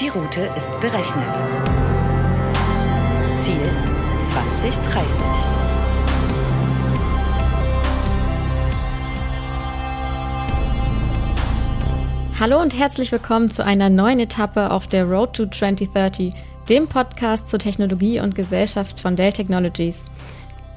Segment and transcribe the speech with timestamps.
[0.00, 1.34] Die Route ist berechnet.
[3.42, 3.68] Ziel
[4.30, 5.02] 2030.
[12.38, 16.32] Hallo und herzlich willkommen zu einer neuen Etappe auf der Road to 2030,
[16.68, 20.04] dem Podcast zur Technologie und Gesellschaft von Dell Technologies.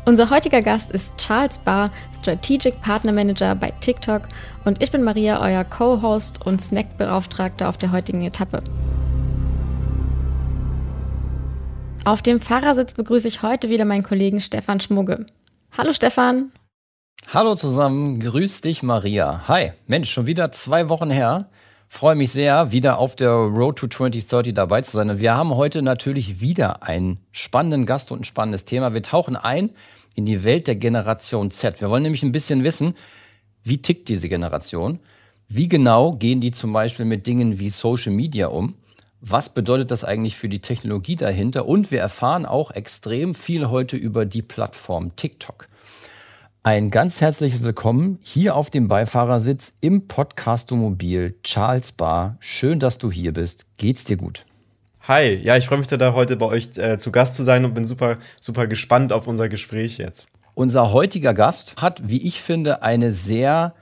[0.05, 4.23] Unser heutiger Gast ist Charles Barr, Strategic Partner Manager bei TikTok
[4.65, 8.63] und ich bin Maria, euer Co-Host und Snackbeauftragter auf der heutigen Etappe.
[12.03, 15.27] Auf dem Fahrersitz begrüße ich heute wieder meinen Kollegen Stefan Schmugge.
[15.77, 16.51] Hallo Stefan.
[17.31, 19.47] Hallo zusammen, grüß dich Maria.
[19.47, 21.51] Hi, Mensch, schon wieder zwei Wochen her.
[21.87, 25.11] Freue mich sehr, wieder auf der Road to 2030 dabei zu sein.
[25.11, 28.95] Und wir haben heute natürlich wieder einen spannenden Gast und ein spannendes Thema.
[28.95, 29.69] Wir tauchen ein
[30.15, 31.81] in die Welt der Generation Z.
[31.81, 32.95] Wir wollen nämlich ein bisschen wissen,
[33.63, 34.99] wie tickt diese Generation?
[35.47, 38.75] Wie genau gehen die zum Beispiel mit Dingen wie Social Media um?
[39.21, 41.67] Was bedeutet das eigentlich für die Technologie dahinter?
[41.67, 45.67] Und wir erfahren auch extrem viel heute über die Plattform TikTok.
[46.63, 52.37] Ein ganz herzliches Willkommen hier auf dem Beifahrersitz im Podcastomobil Charles Bar.
[52.39, 53.67] Schön, dass du hier bist.
[53.77, 54.43] Geht's dir gut?
[55.07, 57.75] Hi, ja, ich freue mich da heute bei euch äh, zu Gast zu sein und
[57.75, 60.29] bin super, super gespannt auf unser Gespräch jetzt.
[60.55, 63.75] Unser heutiger Gast hat, wie ich finde, eine sehr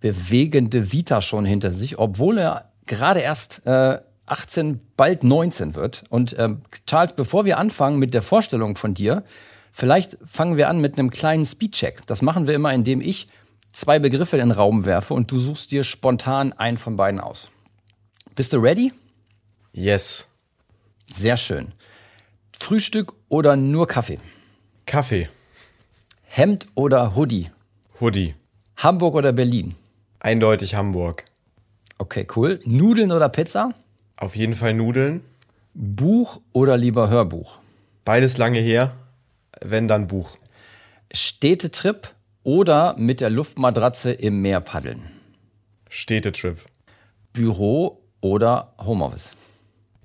[0.00, 3.98] bewegende Vita schon hinter sich, obwohl er gerade erst äh,
[4.30, 6.04] 18, bald 19 wird.
[6.08, 9.24] Und ähm, Charles, bevor wir anfangen mit der Vorstellung von dir,
[9.72, 12.06] vielleicht fangen wir an mit einem kleinen Speedcheck.
[12.06, 13.26] Das machen wir immer, indem ich
[13.72, 17.50] zwei Begriffe in den Raum werfe und du suchst dir spontan einen von beiden aus.
[18.34, 18.92] Bist du ready?
[19.72, 20.26] Yes.
[21.06, 21.72] Sehr schön.
[22.52, 24.18] Frühstück oder nur Kaffee?
[24.86, 25.28] Kaffee.
[26.24, 27.50] Hemd oder Hoodie?
[28.00, 28.34] Hoodie.
[28.76, 29.74] Hamburg oder Berlin?
[30.20, 31.24] Eindeutig Hamburg.
[31.98, 32.60] Okay, cool.
[32.64, 33.74] Nudeln oder Pizza?
[34.20, 35.24] Auf jeden Fall Nudeln.
[35.72, 37.58] Buch oder lieber Hörbuch?
[38.04, 38.94] Beides lange her,
[39.62, 40.36] wenn dann Buch.
[41.10, 42.12] Städtetrip
[42.42, 45.10] oder mit der Luftmatratze im Meer paddeln?
[45.88, 46.58] Städtetrip.
[47.32, 49.30] Büro oder Homeoffice?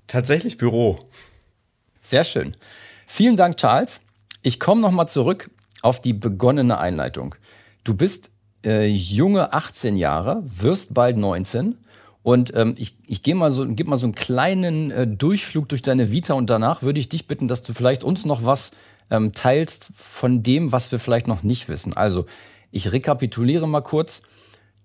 [0.06, 0.98] Tatsächlich Büro.
[2.00, 2.52] Sehr schön.
[3.06, 4.00] Vielen Dank, Charles.
[4.40, 5.50] Ich komme nochmal zurück
[5.82, 7.34] auf die begonnene Einleitung.
[7.84, 8.30] Du bist
[8.64, 11.76] äh, junge 18 Jahre, wirst bald 19
[12.26, 15.82] und ähm, ich, ich gehe mal so, gebe mal so einen kleinen äh, Durchflug durch
[15.82, 18.72] deine Vita und danach würde ich dich bitten, dass du vielleicht uns noch was
[19.10, 21.96] ähm, teilst von dem, was wir vielleicht noch nicht wissen.
[21.96, 22.26] Also,
[22.72, 24.22] ich rekapituliere mal kurz.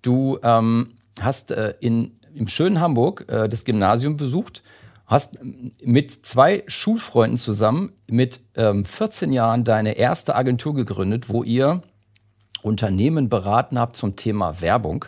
[0.03, 4.61] Du ähm, hast äh, in, im schönen Hamburg äh, das Gymnasium besucht,
[5.07, 5.39] hast
[5.83, 11.81] mit zwei Schulfreunden zusammen mit ähm, 14 Jahren deine erste Agentur gegründet, wo ihr
[12.61, 15.05] Unternehmen beraten habt zum Thema Werbung.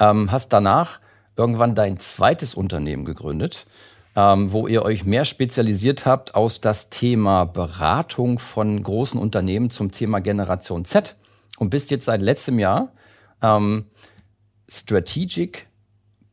[0.00, 1.01] Ähm, hast danach
[1.36, 3.66] irgendwann dein zweites Unternehmen gegründet,
[4.16, 9.90] ähm, wo ihr euch mehr spezialisiert habt aus das Thema Beratung von großen Unternehmen zum
[9.90, 11.16] Thema Generation Z
[11.58, 12.92] und bist jetzt seit letztem Jahr
[13.42, 13.86] ähm,
[14.68, 15.66] Strategic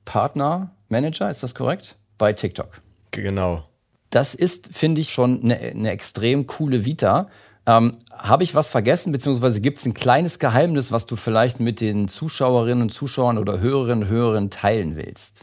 [0.05, 1.95] Partner Manager, ist das korrekt?
[2.17, 2.81] Bei TikTok.
[3.11, 3.63] Genau.
[4.09, 7.29] Das ist, finde ich, schon eine, eine extrem coole Vita.
[7.65, 11.81] Ähm, Habe ich was vergessen, beziehungsweise gibt es ein kleines Geheimnis, was du vielleicht mit
[11.81, 15.39] den Zuschauerinnen und Zuschauern oder Hörerinnen und Hörern teilen willst?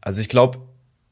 [0.00, 0.58] Also ich glaube,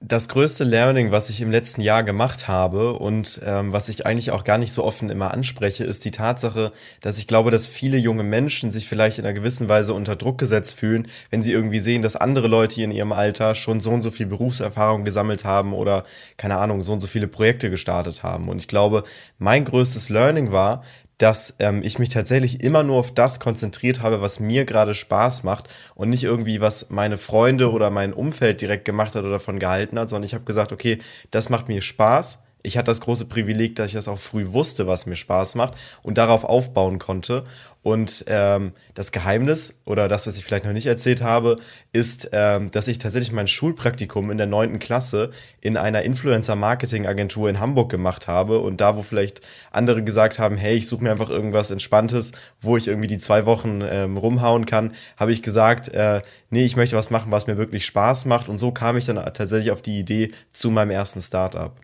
[0.01, 4.31] das größte Learning, was ich im letzten Jahr gemacht habe und ähm, was ich eigentlich
[4.31, 7.97] auch gar nicht so offen immer anspreche, ist die Tatsache, dass ich glaube, dass viele
[7.97, 11.81] junge Menschen sich vielleicht in einer gewissen Weise unter Druck gesetzt fühlen, wenn sie irgendwie
[11.81, 15.73] sehen, dass andere Leute in ihrem Alter schon so und so viel Berufserfahrung gesammelt haben
[15.73, 16.05] oder
[16.37, 18.51] keine Ahnung, so und so viele Projekte gestartet haben.
[18.51, 19.03] Und ich glaube,
[19.39, 20.83] mein größtes Learning war,
[21.19, 25.43] dass ähm, ich mich tatsächlich immer nur auf das konzentriert habe, was mir gerade Spaß
[25.43, 29.59] macht und nicht irgendwie, was meine Freunde oder mein Umfeld direkt gemacht hat oder davon
[29.59, 30.99] gehalten hat, sondern ich habe gesagt, okay,
[31.31, 34.89] das macht mir Spaß ich hatte das große Privileg, dass ich das auch früh wusste,
[34.89, 37.45] was mir Spaß macht und darauf aufbauen konnte.
[37.87, 41.59] Und ähm, das Geheimnis oder das, was ich vielleicht noch nicht erzählt habe,
[41.93, 47.61] ist, ähm, dass ich tatsächlich mein Schulpraktikum in der neunten Klasse in einer Influencer-Marketing-Agentur in
[47.61, 48.59] Hamburg gemacht habe.
[48.59, 49.41] Und da, wo vielleicht
[49.71, 53.47] andere gesagt haben, hey, ich suche mir einfach irgendwas Entspanntes, wo ich irgendwie die zwei
[53.47, 57.57] Wochen ähm, rumhauen kann, habe ich gesagt, äh, nee, ich möchte was machen, was mir
[57.57, 58.49] wirklich Spaß macht.
[58.49, 61.77] Und so kam ich dann tatsächlich auf die Idee zu meinem ersten Startup.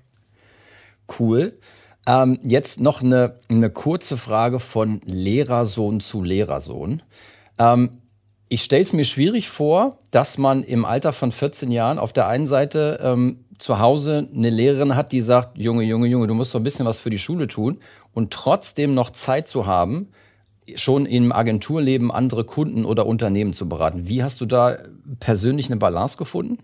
[1.16, 1.60] Cool.
[2.06, 7.02] Ähm, jetzt noch eine, eine kurze Frage von Lehrersohn zu Lehrersohn.
[7.58, 8.02] Ähm,
[8.48, 12.26] ich stelle es mir schwierig vor, dass man im Alter von 14 Jahren auf der
[12.26, 16.52] einen Seite ähm, zu Hause eine Lehrerin hat, die sagt, Junge, Junge, Junge, du musst
[16.52, 17.78] doch ein bisschen was für die Schule tun
[18.12, 20.08] und trotzdem noch Zeit zu haben,
[20.74, 24.08] schon im Agenturleben andere Kunden oder Unternehmen zu beraten.
[24.08, 24.78] Wie hast du da
[25.18, 26.58] persönlich eine Balance gefunden?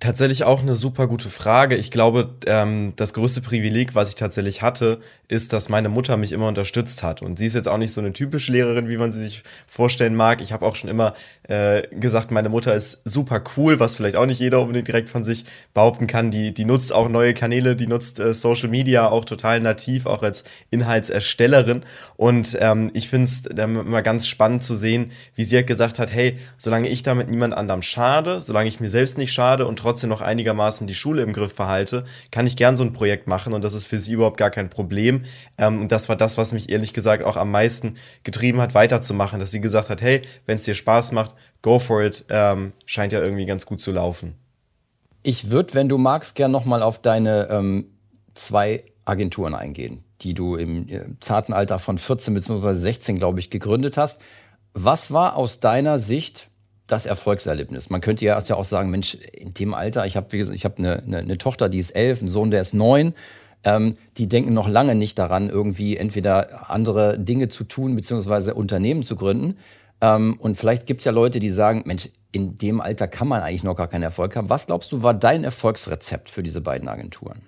[0.00, 1.74] Tatsächlich auch eine super gute Frage.
[1.74, 6.30] Ich glaube, ähm, das größte Privileg, was ich tatsächlich hatte, ist, dass meine Mutter mich
[6.30, 7.20] immer unterstützt hat.
[7.20, 10.14] Und sie ist jetzt auch nicht so eine typische Lehrerin, wie man sie sich vorstellen
[10.14, 10.40] mag.
[10.40, 11.14] Ich habe auch schon immer
[11.48, 15.24] äh, gesagt, meine Mutter ist super cool, was vielleicht auch nicht jeder unbedingt direkt von
[15.24, 16.30] sich behaupten kann.
[16.30, 20.22] Die, die nutzt auch neue Kanäle, die nutzt äh, Social Media auch total nativ, auch
[20.22, 21.84] als Inhaltserstellerin.
[22.16, 26.12] Und ähm, ich finde es immer ganz spannend zu sehen, wie sie halt gesagt hat,
[26.12, 30.10] hey, solange ich damit niemand anderem schade, solange ich mir selbst nicht schade und trotzdem
[30.10, 33.64] noch einigermaßen die Schule im Griff behalte, kann ich gern so ein Projekt machen und
[33.64, 35.22] das ist für sie überhaupt gar kein Problem.
[35.56, 39.40] Ähm, und das war das, was mich ehrlich gesagt auch am meisten getrieben hat, weiterzumachen,
[39.40, 43.12] dass sie gesagt hat, hey, wenn es dir Spaß macht, go for it, ähm, scheint
[43.12, 44.34] ja irgendwie ganz gut zu laufen.
[45.22, 47.86] Ich würde, wenn du magst, gern nochmal auf deine ähm,
[48.34, 52.74] zwei Agenturen eingehen, die du im äh, zarten Alter von 14 bzw.
[52.74, 54.20] 16, glaube ich, gegründet hast.
[54.74, 56.50] Was war aus deiner Sicht
[56.88, 57.90] das Erfolgserlebnis.
[57.90, 61.02] Man könnte ja erst ja auch sagen, Mensch, in dem Alter, ich habe habe eine,
[61.02, 63.14] eine, eine Tochter, die ist elf, einen Sohn, der ist neun.
[63.62, 69.02] Ähm, die denken noch lange nicht daran, irgendwie entweder andere Dinge zu tun beziehungsweise Unternehmen
[69.02, 69.56] zu gründen.
[70.00, 73.40] Ähm, und vielleicht gibt es ja Leute, die sagen, Mensch, in dem Alter kann man
[73.40, 74.50] eigentlich noch gar keinen Erfolg haben.
[74.50, 77.40] Was glaubst du, war dein Erfolgsrezept für diese beiden Agenturen?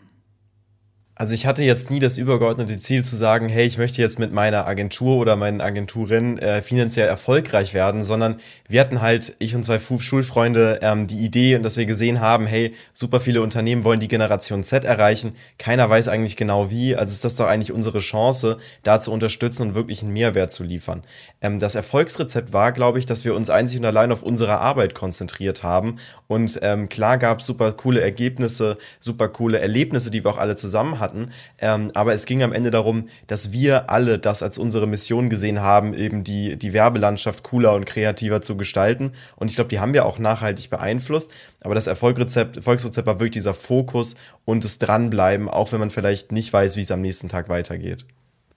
[1.20, 4.32] Also ich hatte jetzt nie das übergeordnete Ziel zu sagen, hey, ich möchte jetzt mit
[4.32, 8.36] meiner Agentur oder meinen Agenturen äh, finanziell erfolgreich werden, sondern
[8.68, 12.46] wir hatten halt, ich und zwei Schulfreunde, ähm, die Idee und dass wir gesehen haben,
[12.46, 17.12] hey, super viele Unternehmen wollen die Generation Z erreichen, keiner weiß eigentlich genau wie, also
[17.12, 21.02] ist das doch eigentlich unsere Chance, da zu unterstützen und wirklich einen Mehrwert zu liefern.
[21.42, 24.94] Ähm, das Erfolgsrezept war, glaube ich, dass wir uns einzig und allein auf unsere Arbeit
[24.94, 25.96] konzentriert haben.
[26.28, 30.56] Und ähm, klar gab es super coole Ergebnisse, super coole Erlebnisse, die wir auch alle
[30.56, 31.30] zusammen hatten hatten.
[31.58, 35.60] Ähm, aber es ging am Ende darum, dass wir alle das als unsere Mission gesehen
[35.60, 39.12] haben, eben die, die Werbelandschaft cooler und kreativer zu gestalten.
[39.36, 41.30] Und ich glaube, die haben wir auch nachhaltig beeinflusst.
[41.60, 44.14] Aber das Erfolgsrezept, Erfolgsrezept war wirklich dieser Fokus
[44.44, 48.06] und das Dranbleiben, auch wenn man vielleicht nicht weiß, wie es am nächsten Tag weitergeht.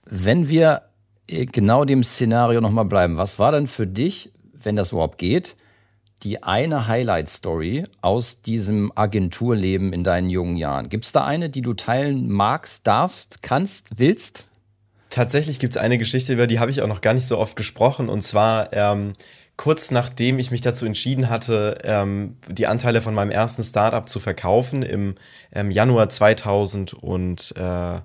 [0.04, 0.82] Wenn wir
[1.26, 5.56] äh, genau dem Szenario nochmal bleiben, was war denn für dich, wenn das überhaupt geht,
[6.24, 10.88] die eine Highlight-Story aus diesem Agenturleben in deinen jungen Jahren?
[10.88, 14.48] Gibt es da eine, die du teilen magst, darfst, kannst, willst?
[15.10, 17.56] Tatsächlich gibt es eine Geschichte, über die habe ich auch noch gar nicht so oft
[17.56, 18.08] gesprochen.
[18.08, 19.12] Und zwar ähm,
[19.56, 24.18] kurz nachdem ich mich dazu entschieden hatte, ähm, die Anteile von meinem ersten Startup zu
[24.18, 25.14] verkaufen im
[25.52, 28.00] ähm, Januar 2000 und äh,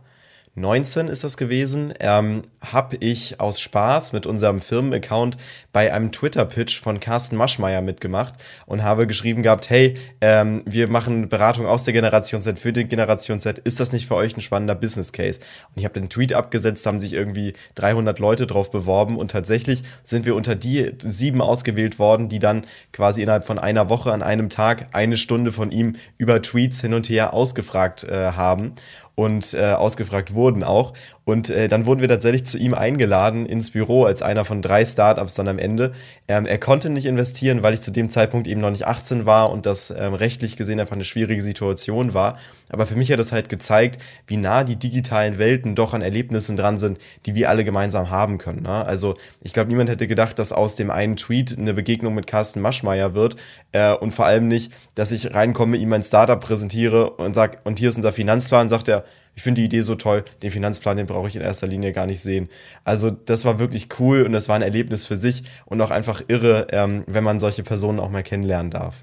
[0.55, 5.37] 19 ist das gewesen, ähm, habe ich aus Spaß mit unserem Firmenaccount
[5.71, 8.33] bei einem Twitter-Pitch von Carsten Maschmeyer mitgemacht
[8.65, 12.85] und habe geschrieben gehabt, hey, ähm, wir machen Beratung aus der Generation Z für die
[12.85, 13.59] Generation Z.
[13.59, 15.39] Ist das nicht für euch ein spannender Business Case?
[15.69, 19.83] Und ich habe den Tweet abgesetzt, haben sich irgendwie 300 Leute drauf beworben und tatsächlich
[20.03, 24.23] sind wir unter die sieben ausgewählt worden, die dann quasi innerhalb von einer Woche an
[24.23, 28.73] einem Tag eine Stunde von ihm über Tweets hin und her ausgefragt äh, haben
[29.19, 30.93] und äh, ausgefragt wurden auch.
[31.29, 34.83] Und äh, dann wurden wir tatsächlich zu ihm eingeladen ins Büro als einer von drei
[34.83, 35.91] Startups dann am Ende.
[36.27, 39.51] Ähm, er konnte nicht investieren, weil ich zu dem Zeitpunkt eben noch nicht 18 war
[39.51, 42.39] und das ähm, rechtlich gesehen einfach eine schwierige Situation war.
[42.69, 46.57] Aber für mich hat das halt gezeigt, wie nah die digitalen Welten doch an Erlebnissen
[46.57, 46.97] dran sind,
[47.27, 48.63] die wir alle gemeinsam haben können.
[48.63, 48.83] Ne?
[48.87, 52.59] Also ich glaube, niemand hätte gedacht, dass aus dem einen Tweet eine Begegnung mit Carsten
[52.59, 53.35] Maschmeyer wird
[53.71, 57.77] äh, und vor allem nicht, dass ich reinkomme, ihm ein Startup präsentiere und sage, und
[57.77, 59.03] hier ist unser Finanzplan, sagt er,
[59.39, 62.05] ich finde die Idee so toll, den Finanzplan, den brauche ich in erster Linie gar
[62.05, 62.49] nicht sehen.
[62.83, 66.21] Also das war wirklich cool und das war ein Erlebnis für sich und auch einfach
[66.27, 68.97] irre, ähm, wenn man solche Personen auch mal kennenlernen darf.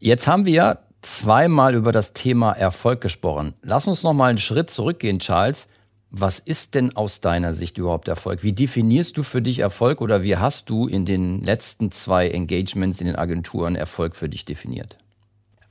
[0.00, 3.54] Jetzt haben wir zweimal über das Thema Erfolg gesprochen.
[3.62, 5.66] Lass uns noch mal einen Schritt zurückgehen, Charles.
[6.10, 8.42] Was ist denn aus deiner Sicht überhaupt Erfolg?
[8.42, 13.00] Wie definierst du für dich Erfolg oder wie hast du in den letzten zwei Engagements
[13.00, 14.98] in den Agenturen Erfolg für dich definiert?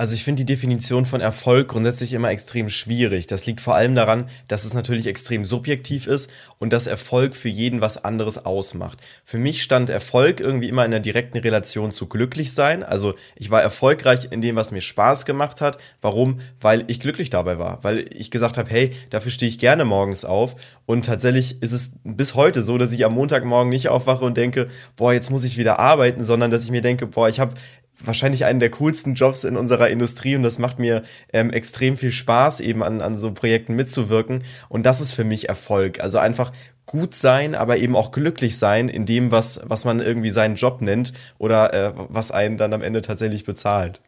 [0.01, 3.27] Also ich finde die Definition von Erfolg grundsätzlich immer extrem schwierig.
[3.27, 7.49] Das liegt vor allem daran, dass es natürlich extrem subjektiv ist und dass Erfolg für
[7.49, 8.97] jeden was anderes ausmacht.
[9.23, 12.81] Für mich stand Erfolg irgendwie immer in einer direkten Relation zu glücklich sein.
[12.81, 15.77] Also ich war erfolgreich in dem, was mir Spaß gemacht hat.
[16.01, 16.39] Warum?
[16.59, 17.83] Weil ich glücklich dabei war.
[17.83, 20.55] Weil ich gesagt habe, hey, dafür stehe ich gerne morgens auf.
[20.87, 24.67] Und tatsächlich ist es bis heute so, dass ich am Montagmorgen nicht aufwache und denke,
[24.95, 27.53] boah, jetzt muss ich wieder arbeiten, sondern dass ich mir denke, boah, ich habe
[28.03, 31.03] wahrscheinlich einen der coolsten Jobs in unserer Industrie und das macht mir
[31.33, 34.43] ähm, extrem viel Spaß, eben an, an so Projekten mitzuwirken.
[34.69, 35.99] Und das ist für mich Erfolg.
[35.99, 36.51] Also einfach
[36.85, 40.81] gut sein, aber eben auch glücklich sein in dem, was, was man irgendwie seinen Job
[40.81, 44.01] nennt oder äh, was einen dann am Ende tatsächlich bezahlt.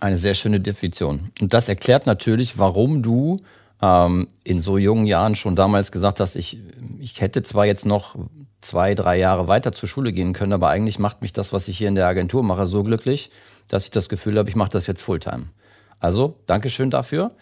[0.00, 1.30] Eine sehr schöne Definition.
[1.40, 3.40] Und das erklärt natürlich, warum du
[3.84, 6.58] ähm, in so jungen Jahren schon damals gesagt hast, ich,
[6.98, 8.16] ich hätte zwar jetzt noch
[8.62, 11.76] zwei, drei Jahre weiter zur Schule gehen können, aber eigentlich macht mich das, was ich
[11.76, 13.30] hier in der Agentur mache, so glücklich,
[13.68, 15.48] dass ich das Gefühl habe, ich mache das jetzt Fulltime.
[16.00, 17.32] Also, Dankeschön dafür.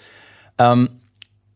[0.58, 1.00] Ähm,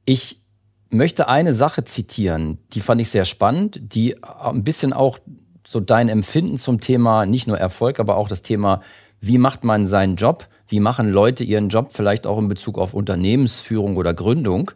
[0.05, 0.40] ich
[0.88, 5.19] möchte eine Sache zitieren, die fand ich sehr spannend, die ein bisschen auch
[5.66, 8.83] so dein Empfinden zum Thema nicht nur Erfolg, aber auch das Thema,
[9.21, 12.94] wie macht man seinen Job, wie machen Leute ihren Job vielleicht auch in Bezug auf
[12.94, 14.70] Unternehmensführung oder Gründung.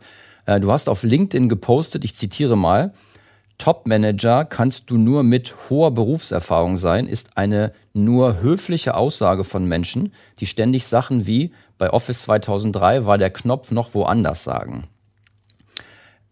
[0.46, 2.92] Äh, du hast auf LinkedIn gepostet, ich zitiere mal,
[3.58, 10.12] Top-Manager kannst du nur mit hoher Berufserfahrung sein, ist eine nur höfliche Aussage von Menschen,
[10.38, 14.84] die ständig Sachen wie bei Office 2003 war der Knopf noch woanders sagen.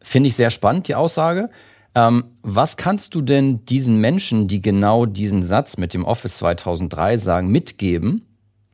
[0.01, 1.51] Finde ich sehr spannend, die Aussage.
[1.95, 7.19] Ähm, was kannst du denn diesen Menschen, die genau diesen Satz mit dem Office 2003
[7.19, 8.28] sagen, mitgeben,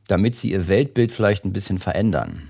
[0.07, 2.49] damit sie ihr Weltbild vielleicht ein bisschen verändern?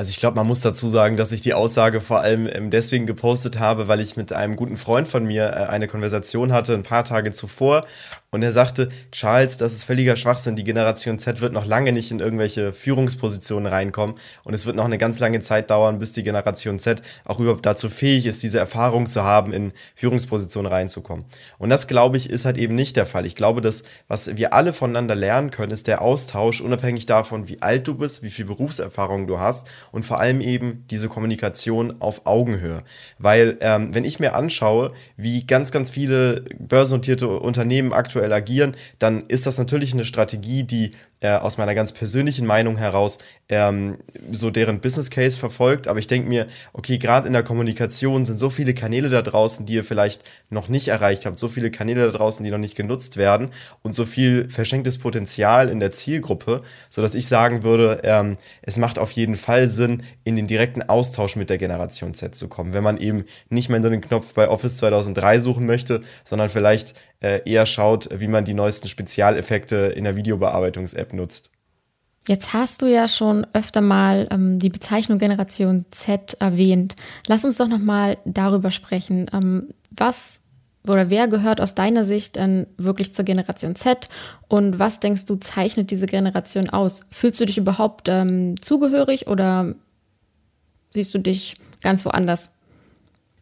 [0.00, 3.04] Also ich glaube, man muss dazu sagen, dass ich die Aussage vor allem ähm, deswegen
[3.04, 6.84] gepostet habe, weil ich mit einem guten Freund von mir äh, eine Konversation hatte, ein
[6.84, 7.84] paar Tage zuvor.
[8.32, 10.54] Und er sagte, Charles, das ist völliger Schwachsinn.
[10.54, 14.14] Die Generation Z wird noch lange nicht in irgendwelche Führungspositionen reinkommen.
[14.44, 17.66] Und es wird noch eine ganz lange Zeit dauern, bis die Generation Z auch überhaupt
[17.66, 21.24] dazu fähig ist, diese Erfahrung zu haben, in Führungspositionen reinzukommen.
[21.58, 23.26] Und das, glaube ich, ist halt eben nicht der Fall.
[23.26, 27.60] Ich glaube, dass was wir alle voneinander lernen können, ist der Austausch, unabhängig davon, wie
[27.62, 32.26] alt du bist, wie viel Berufserfahrung du hast und vor allem eben diese Kommunikation auf
[32.26, 32.84] Augenhöhe.
[33.18, 39.26] Weil ähm, wenn ich mir anschaue, wie ganz, ganz viele börsennotierte Unternehmen aktuell agieren, dann
[39.26, 43.98] ist das natürlich eine Strategie, die äh, aus meiner ganz persönlichen Meinung heraus ähm,
[44.32, 45.86] so deren Business Case verfolgt.
[45.86, 49.66] Aber ich denke mir, okay, gerade in der Kommunikation sind so viele Kanäle da draußen,
[49.66, 52.76] die ihr vielleicht noch nicht erreicht habt, so viele Kanäle da draußen, die noch nicht
[52.76, 53.50] genutzt werden
[53.82, 58.98] und so viel verschenktes Potenzial in der Zielgruppe, sodass ich sagen würde, ähm, es macht
[58.98, 62.72] auf jeden Fall Sinn, in den direkten Austausch mit der Generation Z zu kommen.
[62.72, 66.94] Wenn man eben nicht mehr so den Knopf bei Office 2003 suchen möchte, sondern vielleicht
[67.20, 71.50] äh, eher schaut, wie man die neuesten Spezialeffekte in der Videobearbeitungs-App nutzt.
[72.28, 76.94] Jetzt hast du ja schon öfter mal ähm, die Bezeichnung Generation Z erwähnt.
[77.26, 79.26] Lass uns doch noch mal darüber sprechen.
[79.32, 80.40] Ähm, was
[80.86, 84.08] oder wer gehört aus deiner Sicht dann wirklich zur Generation Z
[84.48, 87.02] und was denkst du zeichnet diese Generation aus?
[87.10, 89.74] Fühlst du dich überhaupt ähm, zugehörig oder
[90.90, 92.54] siehst du dich ganz woanders?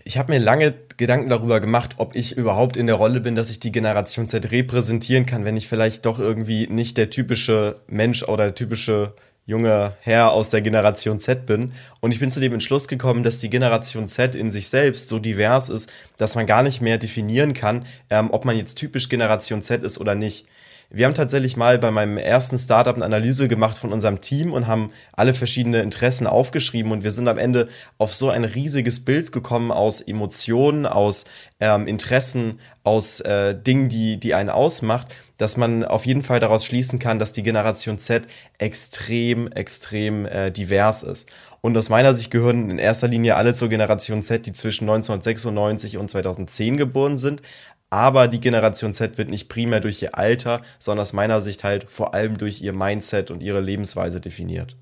[0.09, 3.51] Ich habe mir lange Gedanken darüber gemacht, ob ich überhaupt in der Rolle bin, dass
[3.51, 8.23] ich die Generation Z repräsentieren kann, wenn ich vielleicht doch irgendwie nicht der typische Mensch
[8.23, 9.13] oder der typische
[9.45, 11.73] junge Herr aus der Generation Z bin.
[12.01, 15.19] Und ich bin zu dem Entschluss gekommen, dass die Generation Z in sich selbst so
[15.19, 19.61] divers ist, dass man gar nicht mehr definieren kann, ähm, ob man jetzt typisch Generation
[19.61, 20.47] Z ist oder nicht.
[20.91, 24.67] Wir haben tatsächlich mal bei meinem ersten Startup eine Analyse gemacht von unserem Team und
[24.67, 27.69] haben alle verschiedene Interessen aufgeschrieben und wir sind am Ende
[27.99, 31.27] auf so ein riesiges Bild gekommen aus Emotionen, aus
[31.61, 36.65] ähm, Interessen, aus äh, Dingen, die, die einen ausmacht, dass man auf jeden Fall daraus
[36.65, 38.23] schließen kann, dass die Generation Z
[38.57, 41.29] extrem, extrem äh, divers ist.
[41.61, 45.99] Und aus meiner Sicht gehören in erster Linie alle zur Generation Z, die zwischen 1996
[45.99, 47.43] und 2010 geboren sind.
[47.91, 51.85] Aber die Generation Z wird nicht primär durch ihr Alter, sondern aus meiner Sicht halt
[51.85, 54.77] vor allem durch ihr Mindset und ihre Lebensweise definiert.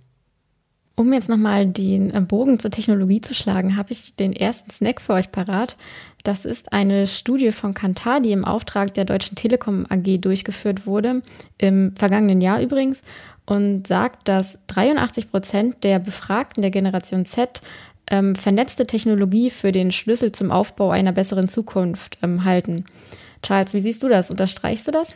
[0.98, 5.02] Um jetzt nochmal den äh, Bogen zur Technologie zu schlagen, habe ich den ersten Snack
[5.02, 5.76] für euch parat.
[6.24, 11.22] Das ist eine Studie von Kantar, die im Auftrag der Deutschen Telekom AG durchgeführt wurde,
[11.58, 13.02] im vergangenen Jahr übrigens,
[13.44, 17.60] und sagt, dass 83 Prozent der Befragten der Generation Z
[18.10, 22.84] ähm, vernetzte Technologie für den Schlüssel zum Aufbau einer besseren Zukunft ähm, halten.
[23.42, 24.30] Charles, wie siehst du das?
[24.30, 25.14] Unterstreichst du das?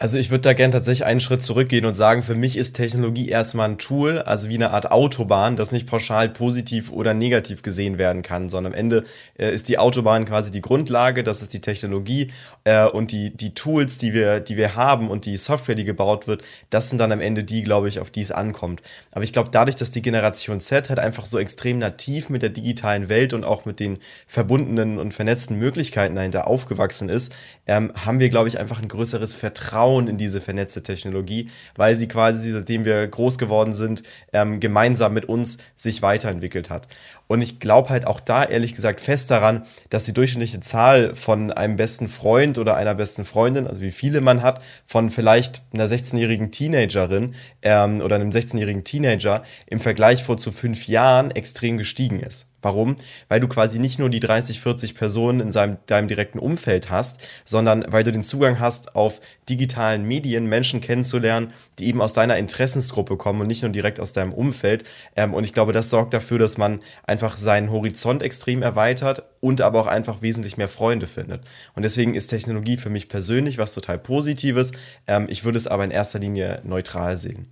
[0.00, 3.28] Also ich würde da gerne tatsächlich einen Schritt zurückgehen und sagen, für mich ist Technologie
[3.30, 7.98] erstmal ein Tool, also wie eine Art Autobahn, das nicht pauschal positiv oder negativ gesehen
[7.98, 9.02] werden kann, sondern am Ende
[9.36, 12.30] äh, ist die Autobahn quasi die Grundlage, das ist die Technologie
[12.62, 16.28] äh, und die, die Tools, die wir, die wir haben und die Software, die gebaut
[16.28, 18.82] wird, das sind dann am Ende die, glaube ich, auf die es ankommt.
[19.10, 22.50] Aber ich glaube, dadurch, dass die Generation Z halt einfach so extrem nativ mit der
[22.50, 27.34] digitalen Welt und auch mit den verbundenen und vernetzten Möglichkeiten dahinter aufgewachsen ist,
[27.66, 31.96] ähm, haben wir, glaube ich, einfach ein größeres Vertrauen Vertrauen in diese vernetzte Technologie, weil
[31.96, 34.02] sie quasi, seitdem wir groß geworden sind,
[34.32, 36.86] ähm, gemeinsam mit uns sich weiterentwickelt hat.
[37.26, 41.50] Und ich glaube halt auch da ehrlich gesagt fest daran, dass die durchschnittliche Zahl von
[41.50, 45.86] einem besten Freund oder einer besten Freundin, also wie viele man hat, von vielleicht einer
[45.86, 52.20] 16-jährigen Teenagerin ähm, oder einem 16-jährigen Teenager im Vergleich vor zu fünf Jahren extrem gestiegen
[52.20, 52.47] ist.
[52.60, 52.96] Warum?
[53.28, 57.20] Weil du quasi nicht nur die 30, 40 Personen in seinem, deinem direkten Umfeld hast,
[57.44, 62.36] sondern weil du den Zugang hast, auf digitalen Medien Menschen kennenzulernen, die eben aus deiner
[62.36, 64.84] Interessensgruppe kommen und nicht nur direkt aus deinem Umfeld.
[65.14, 69.60] Ähm, und ich glaube, das sorgt dafür, dass man einfach seinen Horizont extrem erweitert und
[69.60, 71.42] aber auch einfach wesentlich mehr Freunde findet.
[71.76, 74.72] Und deswegen ist Technologie für mich persönlich was total Positives.
[75.06, 77.46] Ähm, ich würde es aber in erster Linie neutral sehen.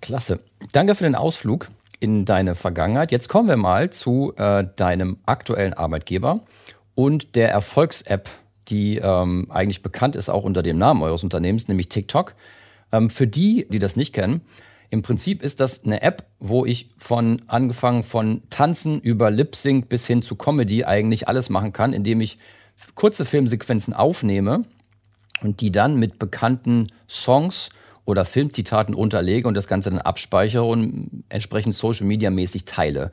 [0.00, 0.40] Klasse.
[0.72, 1.68] Danke für den Ausflug
[2.00, 3.12] in deine Vergangenheit.
[3.12, 6.40] Jetzt kommen wir mal zu äh, deinem aktuellen Arbeitgeber
[6.94, 8.28] und der Erfolgs-App,
[8.68, 12.34] die ähm, eigentlich bekannt ist auch unter dem Namen eures Unternehmens, nämlich TikTok.
[12.92, 14.40] Ähm, für die, die das nicht kennen,
[14.90, 19.88] im Prinzip ist das eine App, wo ich von angefangen von Tanzen über Lip Sync
[19.88, 22.38] bis hin zu Comedy eigentlich alles machen kann, indem ich
[22.94, 24.64] kurze Filmsequenzen aufnehme
[25.42, 27.70] und die dann mit bekannten Songs
[28.06, 33.12] oder Filmzitaten unterlege und das Ganze dann abspeichere und entsprechend Social Media mäßig teile.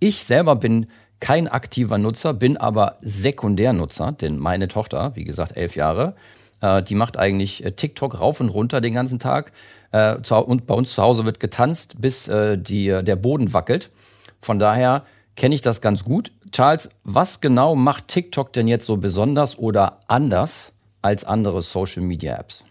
[0.00, 0.86] Ich selber bin
[1.20, 6.16] kein aktiver Nutzer, bin aber Sekundärnutzer, denn meine Tochter, wie gesagt, elf Jahre,
[6.60, 9.52] äh, die macht eigentlich äh, TikTok rauf und runter den ganzen Tag.
[9.92, 13.90] Äh, und bei uns zu Hause wird getanzt, bis die, der Boden wackelt.
[14.40, 15.02] Von daher
[15.36, 16.32] kenne ich das ganz gut.
[16.52, 22.36] Charles, was genau macht TikTok denn jetzt so besonders oder anders als andere Social Media
[22.36, 22.64] Apps?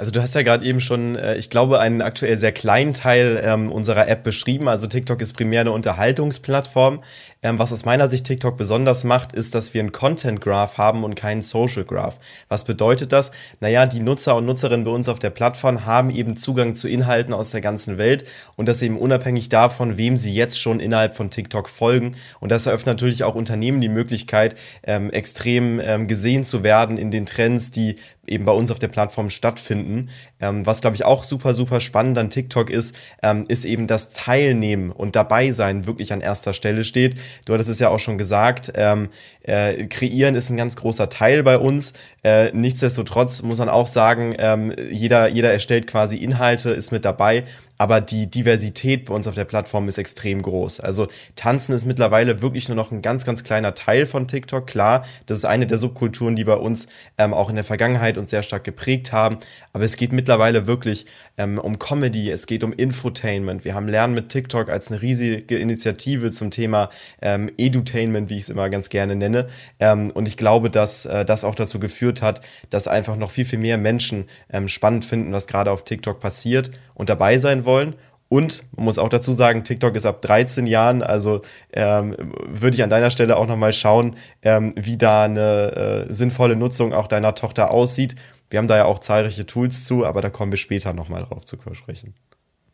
[0.00, 3.38] Also du hast ja gerade eben schon, äh, ich glaube, einen aktuell sehr kleinen Teil
[3.44, 4.66] ähm, unserer App beschrieben.
[4.66, 7.02] Also TikTok ist primär eine Unterhaltungsplattform.
[7.42, 11.04] Ähm, was aus meiner Sicht TikTok besonders macht, ist, dass wir einen Content Graph haben
[11.04, 12.18] und keinen Social Graph.
[12.48, 13.30] Was bedeutet das?
[13.60, 17.32] Naja, die Nutzer und Nutzerinnen bei uns auf der Plattform haben eben Zugang zu Inhalten
[17.32, 18.24] aus der ganzen Welt
[18.56, 22.16] und das eben unabhängig davon, wem sie jetzt schon innerhalb von TikTok folgen.
[22.40, 27.10] Und das eröffnet natürlich auch Unternehmen die Möglichkeit, ähm, extrem ähm, gesehen zu werden in
[27.10, 30.10] den Trends, die eben bei uns auf der Plattform stattfinden.
[30.40, 34.10] Ähm, was, glaube ich, auch super, super spannend an TikTok ist, ähm, ist eben das
[34.10, 37.18] Teilnehmen und dabei sein wirklich an erster Stelle steht.
[37.46, 39.08] Du hattest es ja auch schon gesagt, ähm,
[39.42, 41.92] äh, kreieren ist ein ganz großer Teil bei uns.
[42.22, 47.44] Äh, nichtsdestotrotz muss man auch sagen, ähm, jeder, jeder erstellt quasi Inhalte, ist mit dabei,
[47.78, 50.80] aber die Diversität bei uns auf der Plattform ist extrem groß.
[50.80, 54.66] Also Tanzen ist mittlerweile wirklich nur noch ein ganz, ganz kleiner Teil von TikTok.
[54.66, 58.28] Klar, das ist eine der Subkulturen, die bei uns ähm, auch in der Vergangenheit uns
[58.30, 59.38] sehr stark geprägt haben,
[59.72, 61.06] aber es geht mittlerweile wirklich
[61.38, 63.64] ähm, um Comedy, es geht um Infotainment.
[63.64, 66.90] Wir haben Lernen mit TikTok als eine riesige Initiative zum Thema
[67.22, 69.48] ähm, Edutainment, wie ich es immer ganz gerne nenne.
[69.78, 72.40] Ähm, und ich glaube, dass äh, das auch dazu geführt hat,
[72.70, 76.70] dass einfach noch viel, viel mehr Menschen ähm, spannend finden, was gerade auf TikTok passiert
[76.94, 77.94] und dabei sein wollen.
[78.30, 82.14] Und man muss auch dazu sagen, TikTok ist ab 13 Jahren, also ähm,
[82.46, 86.94] würde ich an deiner Stelle auch nochmal schauen, ähm, wie da eine äh, sinnvolle Nutzung
[86.94, 88.14] auch deiner Tochter aussieht.
[88.50, 91.44] Wir haben da ja auch zahlreiche Tools zu, aber da kommen wir später nochmal drauf
[91.44, 92.14] zu sprechen.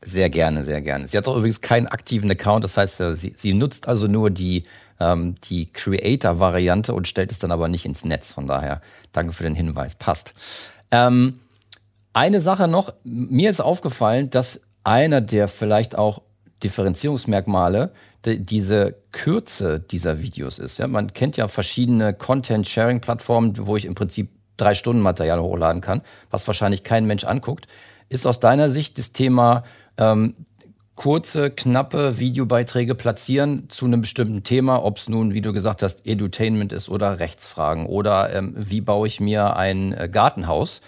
[0.05, 1.09] Sehr gerne, sehr gerne.
[1.09, 4.31] Sie hat doch übrigens keinen aktiven Account, das heißt, äh, sie, sie nutzt also nur
[4.31, 4.65] die,
[5.01, 8.33] ähm, die Creator-Variante und stellt es dann aber nicht ins Netz.
[8.33, 8.81] Von daher,
[9.13, 9.97] danke für den Hinweis.
[9.97, 10.35] Passt.
[10.91, 11.41] Ähm,
[12.13, 16.23] eine Sache noch, mir ist aufgefallen, dass einer der vielleicht auch
[16.63, 17.93] Differenzierungsmerkmale
[18.25, 20.79] die, diese Kürze dieser Videos ist.
[20.79, 26.03] Ja, man kennt ja verschiedene Content-Sharing-Plattformen, wo ich im Prinzip drei Stunden Material hochladen kann,
[26.31, 27.67] was wahrscheinlich kein Mensch anguckt.
[28.09, 29.65] Ist aus deiner Sicht das Thema
[29.99, 30.35] ähm,
[30.97, 36.07] kurze, knappe Videobeiträge platzieren zu einem bestimmten Thema, ob es nun, wie du gesagt hast,
[36.07, 40.81] Edutainment ist oder Rechtsfragen oder ähm, wie baue ich mir ein äh, Gartenhaus.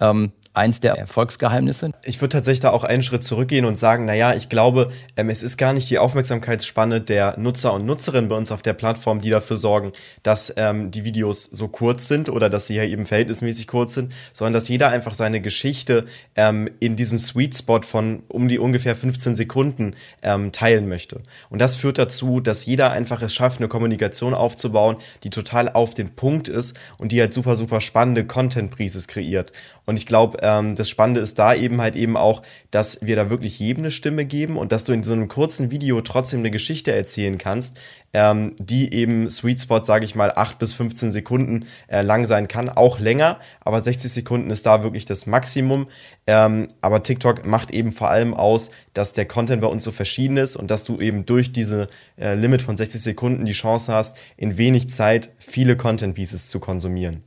[0.00, 1.90] Ähm, eins der Erfolgsgeheimnisse?
[2.04, 5.42] Ich würde tatsächlich da auch einen Schritt zurückgehen und sagen, naja, ich glaube, ähm, es
[5.42, 9.30] ist gar nicht die Aufmerksamkeitsspanne der Nutzer und Nutzerinnen bei uns auf der Plattform, die
[9.30, 13.66] dafür sorgen, dass ähm, die Videos so kurz sind oder dass sie ja eben verhältnismäßig
[13.66, 18.48] kurz sind, sondern dass jeder einfach seine Geschichte ähm, in diesem Sweet Spot von um
[18.48, 21.20] die ungefähr 15 Sekunden ähm, teilen möchte.
[21.50, 25.94] Und das führt dazu, dass jeder einfach es schafft, eine Kommunikation aufzubauen, die total auf
[25.94, 29.52] den Punkt ist und die halt super, super spannende Content-Pieces kreiert.
[29.86, 33.30] Und ich glaube, ähm, das Spannende ist da eben halt eben auch, dass wir da
[33.30, 36.50] wirklich jedem eine Stimme geben und dass du in so einem kurzen Video trotzdem eine
[36.50, 37.78] Geschichte erzählen kannst,
[38.12, 42.46] ähm, die eben Sweet Spot, sage ich mal, 8 bis 15 Sekunden äh, lang sein
[42.46, 45.88] kann, auch länger, aber 60 Sekunden ist da wirklich das Maximum.
[46.26, 50.36] Ähm, aber TikTok macht eben vor allem aus, dass der Content bei uns so verschieden
[50.36, 54.16] ist und dass du eben durch diese äh, Limit von 60 Sekunden die Chance hast,
[54.36, 57.24] in wenig Zeit viele Content Pieces zu konsumieren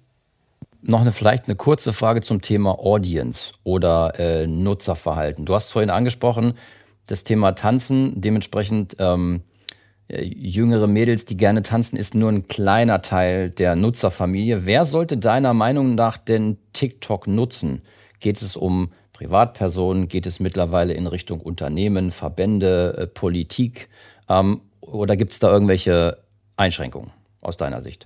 [0.82, 5.46] noch eine vielleicht eine kurze Frage zum Thema Audience oder äh, Nutzerverhalten.
[5.46, 6.54] Du hast vorhin angesprochen,
[7.08, 9.44] das Thema Tanzen, dementsprechend ähm,
[10.08, 14.66] äh, jüngere Mädels, die gerne tanzen, ist nur ein kleiner Teil der Nutzerfamilie.
[14.66, 17.82] Wer sollte deiner Meinung nach denn TikTok nutzen?
[18.20, 20.08] Geht es um Privatpersonen?
[20.08, 23.90] Geht es mittlerweile in Richtung Unternehmen, Verbände, äh, Politik?
[24.30, 26.18] Ähm, oder gibt es da irgendwelche
[26.56, 27.12] Einschränkungen
[27.42, 28.06] aus deiner Sicht?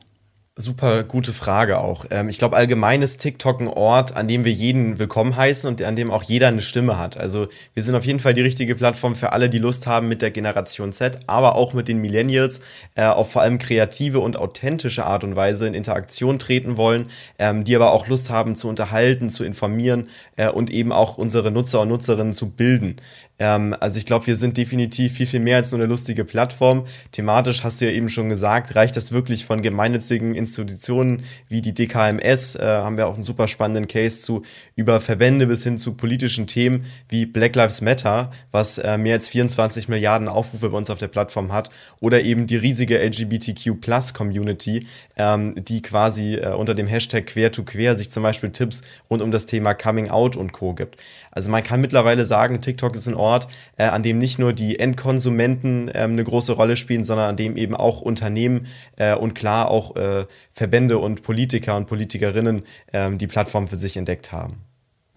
[0.62, 2.06] Super gute Frage auch.
[2.12, 5.82] Ähm, ich glaube, allgemein ist TikTok ein Ort, an dem wir jeden willkommen heißen und
[5.82, 7.18] an dem auch jeder eine Stimme hat.
[7.18, 10.22] Also wir sind auf jeden Fall die richtige Plattform für alle, die Lust haben mit
[10.22, 12.62] der Generation Z, aber auch mit den Millennials
[12.94, 17.64] äh, auf vor allem kreative und authentische Art und Weise in Interaktion treten wollen, ähm,
[17.64, 21.82] die aber auch Lust haben zu unterhalten, zu informieren äh, und eben auch unsere Nutzer
[21.82, 22.98] und Nutzerinnen zu bilden.
[23.42, 26.86] Ähm, also ich glaube, wir sind definitiv viel, viel mehr als nur eine lustige Plattform.
[27.12, 31.74] Thematisch hast du ja eben schon gesagt, reicht das wirklich von gemeinnützigen Institutionen wie die
[31.74, 34.44] DKMS, äh, haben wir auch einen super spannenden Case zu,
[34.76, 39.28] über Verbände bis hin zu politischen Themen wie Black Lives Matter, was äh, mehr als
[39.28, 44.14] 24 Milliarden Aufrufe bei uns auf der Plattform hat, oder eben die riesige LGBTQ Plus
[44.14, 44.86] Community,
[45.18, 49.24] ähm, die quasi äh, unter dem Hashtag Quer to Quer sich zum Beispiel Tipps rund
[49.24, 50.76] um das Thema Coming Out und Co.
[50.76, 50.98] gibt.
[51.32, 54.80] Also man kann mittlerweile sagen, TikTok ist ein Ort, äh, an dem nicht nur die
[54.80, 58.68] Endkonsumenten ähm, eine große Rolle spielen, sondern an dem eben auch Unternehmen
[58.98, 62.64] äh, und klar auch äh, Verbände und Politiker und Politikerinnen
[62.94, 64.64] ähm, die Plattform für sich entdeckt haben.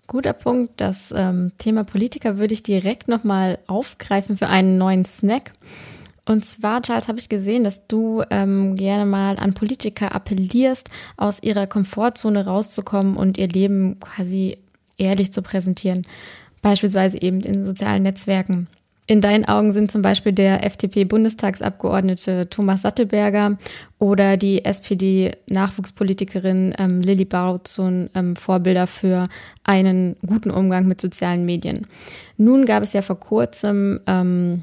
[0.06, 0.80] Guter Punkt.
[0.80, 5.52] Das ähm, Thema Politiker würde ich direkt nochmal aufgreifen für einen neuen Snack.
[6.26, 11.42] Und zwar, Charles, habe ich gesehen, dass du ähm, gerne mal an Politiker appellierst, aus
[11.42, 14.58] ihrer Komfortzone rauszukommen und ihr Leben quasi
[14.96, 16.06] ehrlich zu präsentieren,
[16.64, 18.66] beispielsweise eben in sozialen Netzwerken.
[19.06, 23.58] In deinen Augen sind zum Beispiel der FDP-Bundestagsabgeordnete Thomas Sattelberger
[23.98, 29.28] oder die SPD-Nachwuchspolitikerin ähm, Lilly Bautsun ähm, Vorbilder für
[29.62, 31.86] einen guten Umgang mit sozialen Medien.
[32.38, 34.62] Nun gab es ja vor kurzem ähm,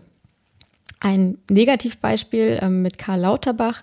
[1.00, 3.80] ein Negativbeispiel ähm, mit Karl Lauterbach,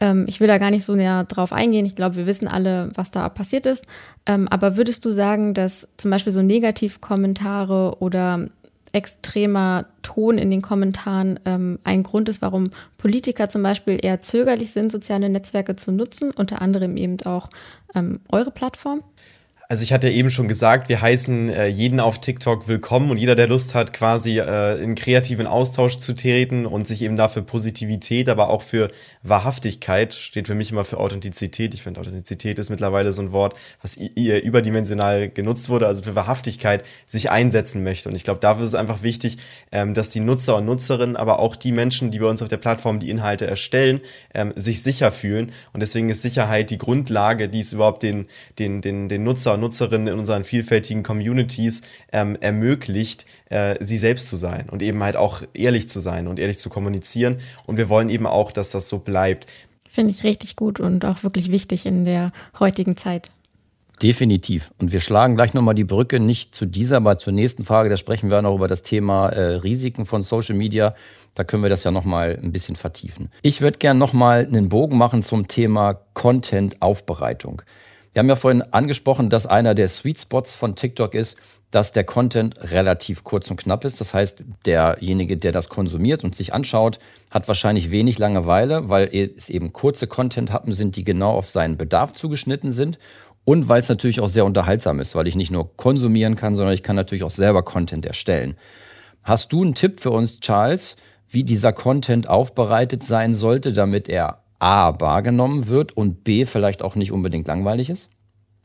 [0.00, 1.86] ähm, ich will da gar nicht so näher drauf eingehen.
[1.86, 3.84] Ich glaube, wir wissen alle, was da passiert ist.
[4.26, 8.48] Ähm, aber würdest du sagen, dass zum Beispiel so Negativkommentare oder
[8.92, 14.72] extremer Ton in den Kommentaren ähm, ein Grund ist, warum Politiker zum Beispiel eher zögerlich
[14.72, 17.50] sind, soziale Netzwerke zu nutzen, unter anderem eben auch
[17.94, 19.04] ähm, eure Plattform?
[19.70, 23.18] Also ich hatte ja eben schon gesagt, wir heißen äh, jeden auf TikTok willkommen und
[23.18, 27.42] jeder, der Lust hat, quasi äh, in kreativen Austausch zu treten und sich eben dafür
[27.42, 28.90] Positivität, aber auch für
[29.22, 31.72] Wahrhaftigkeit, steht für mich immer für Authentizität.
[31.72, 36.82] Ich finde, Authentizität ist mittlerweile so ein Wort, was überdimensional genutzt wurde, also für Wahrhaftigkeit
[37.06, 38.08] sich einsetzen möchte.
[38.08, 39.36] Und ich glaube, dafür ist es einfach wichtig,
[39.70, 42.56] ähm, dass die Nutzer und Nutzerinnen, aber auch die Menschen, die bei uns auf der
[42.56, 44.00] Plattform die Inhalte erstellen,
[44.34, 45.52] ähm, sich sicher fühlen.
[45.72, 48.26] Und deswegen ist Sicherheit die Grundlage, die es überhaupt den,
[48.58, 54.36] den, den, den Nutzer Nutzerinnen in unseren vielfältigen Communities ähm, ermöglicht, äh, sie selbst zu
[54.36, 57.38] sein und eben halt auch ehrlich zu sein und ehrlich zu kommunizieren.
[57.66, 59.46] Und wir wollen eben auch, dass das so bleibt.
[59.88, 63.30] Finde ich richtig gut und auch wirklich wichtig in der heutigen Zeit.
[64.02, 64.72] Definitiv.
[64.78, 67.90] Und wir schlagen gleich nochmal die Brücke nicht zu dieser, aber zur nächsten Frage.
[67.90, 70.94] Da sprechen wir noch über das Thema äh, Risiken von Social Media.
[71.34, 73.30] Da können wir das ja nochmal ein bisschen vertiefen.
[73.42, 77.62] Ich würde gerne nochmal einen Bogen machen zum Thema Content-Aufbereitung.
[78.12, 81.36] Wir haben ja vorhin angesprochen, dass einer der Sweet Spots von TikTok ist,
[81.70, 84.00] dass der Content relativ kurz und knapp ist.
[84.00, 86.98] Das heißt, derjenige, der das konsumiert und sich anschaut,
[87.30, 92.12] hat wahrscheinlich wenig Langeweile, weil es eben kurze Content-Happen sind, die genau auf seinen Bedarf
[92.12, 92.98] zugeschnitten sind.
[93.44, 96.74] Und weil es natürlich auch sehr unterhaltsam ist, weil ich nicht nur konsumieren kann, sondern
[96.74, 98.56] ich kann natürlich auch selber Content erstellen.
[99.22, 100.96] Hast du einen Tipp für uns, Charles,
[101.28, 106.94] wie dieser Content aufbereitet sein sollte, damit er A wahrgenommen wird und B vielleicht auch
[106.94, 108.10] nicht unbedingt langweilig ist?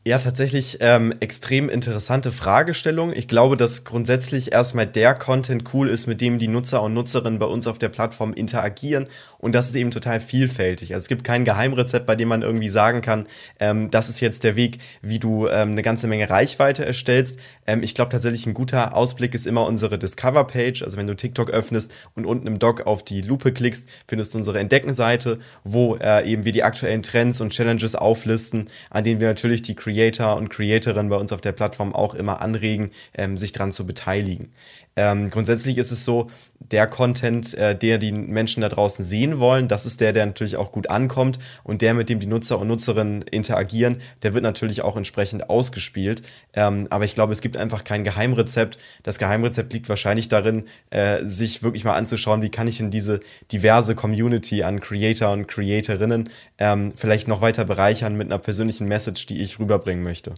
[0.08, 3.12] Ja, tatsächlich ähm, extrem interessante Fragestellung.
[3.12, 7.40] Ich glaube, dass grundsätzlich erstmal der Content cool ist, mit dem die Nutzer und Nutzerinnen
[7.40, 9.08] bei uns auf der Plattform interagieren.
[9.40, 10.94] Und das ist eben total vielfältig.
[10.94, 13.26] Also es gibt kein Geheimrezept, bei dem man irgendwie sagen kann,
[13.60, 17.40] ähm, das ist jetzt der Weg, wie du ähm, eine ganze Menge Reichweite erstellst.
[17.66, 20.84] Ähm, ich glaube tatsächlich, ein guter Ausblick ist immer unsere Discover-Page.
[20.84, 24.38] Also wenn du TikTok öffnest und unten im Dock auf die Lupe klickst, findest du
[24.38, 29.30] unsere Entdecken-Seite, wo äh, eben wir die aktuellen Trends und Challenges auflisten, an denen wir
[29.30, 33.38] natürlich die Creator Creator und Creatorinnen bei uns auf der Plattform auch immer anregen, ähm,
[33.38, 34.52] sich daran zu beteiligen.
[34.98, 36.28] Ähm, grundsätzlich ist es so,
[36.72, 40.58] der Content, äh, der die Menschen da draußen sehen wollen, das ist der, der natürlich
[40.58, 44.82] auch gut ankommt und der, mit dem die Nutzer und Nutzerinnen interagieren, der wird natürlich
[44.82, 46.22] auch entsprechend ausgespielt.
[46.54, 48.78] Ähm, aber ich glaube, es gibt einfach kein Geheimrezept.
[49.04, 53.20] Das Geheimrezept liegt wahrscheinlich darin, äh, sich wirklich mal anzuschauen, wie kann ich in diese
[53.52, 59.26] diverse Community an Creator und Creatorinnen ähm, vielleicht noch weiter bereichern mit einer persönlichen Message,
[59.26, 60.36] die ich rüberbringen möchte.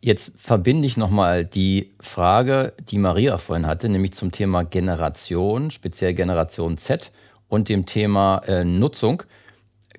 [0.00, 6.14] Jetzt verbinde ich nochmal die Frage, die Maria vorhin hatte, nämlich zum Thema Generation, speziell
[6.14, 7.10] Generation Z
[7.48, 9.24] und dem Thema äh, Nutzung.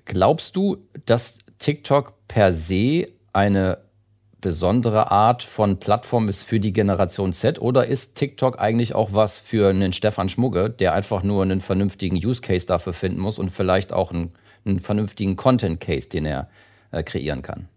[0.06, 3.78] Glaubst du, dass TikTok per se eine
[4.40, 9.38] besondere Art von Plattform ist für die Generation Z oder ist TikTok eigentlich auch was
[9.38, 13.50] für einen Stefan Schmugge, der einfach nur einen vernünftigen Use Case dafür finden muss und
[13.50, 14.32] vielleicht auch einen,
[14.64, 16.48] einen vernünftigen Content Case, den er
[16.90, 17.68] äh, kreieren kann?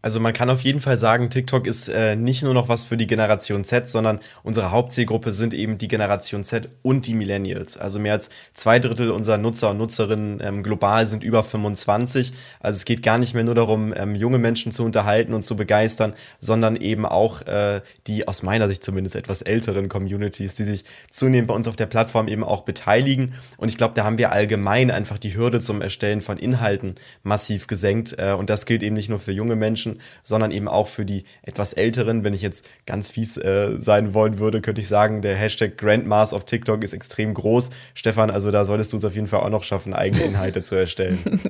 [0.00, 2.96] Also man kann auf jeden Fall sagen, TikTok ist äh, nicht nur noch was für
[2.96, 7.76] die Generation Z, sondern unsere Hauptzielgruppe sind eben die Generation Z und die Millennials.
[7.76, 12.32] Also mehr als zwei Drittel unserer Nutzer und Nutzerinnen ähm, global sind über 25.
[12.60, 15.56] Also es geht gar nicht mehr nur darum, ähm, junge Menschen zu unterhalten und zu
[15.56, 20.84] begeistern, sondern eben auch äh, die aus meiner Sicht zumindest etwas älteren Communities, die sich
[21.10, 23.34] zunehmend bei uns auf der Plattform eben auch beteiligen.
[23.56, 27.66] Und ich glaube, da haben wir allgemein einfach die Hürde zum Erstellen von Inhalten massiv
[27.66, 28.14] gesenkt.
[28.16, 31.04] Äh, und das gilt eben nicht nur für junge Menschen, Menschen, sondern eben auch für
[31.04, 32.24] die etwas älteren.
[32.24, 36.32] Wenn ich jetzt ganz fies äh, sein wollen würde, könnte ich sagen, der Hashtag Grandmas
[36.32, 37.70] auf TikTok ist extrem groß.
[37.94, 40.74] Stefan, also da solltest du es auf jeden Fall auch noch schaffen, eigene Inhalte zu
[40.74, 41.18] erstellen.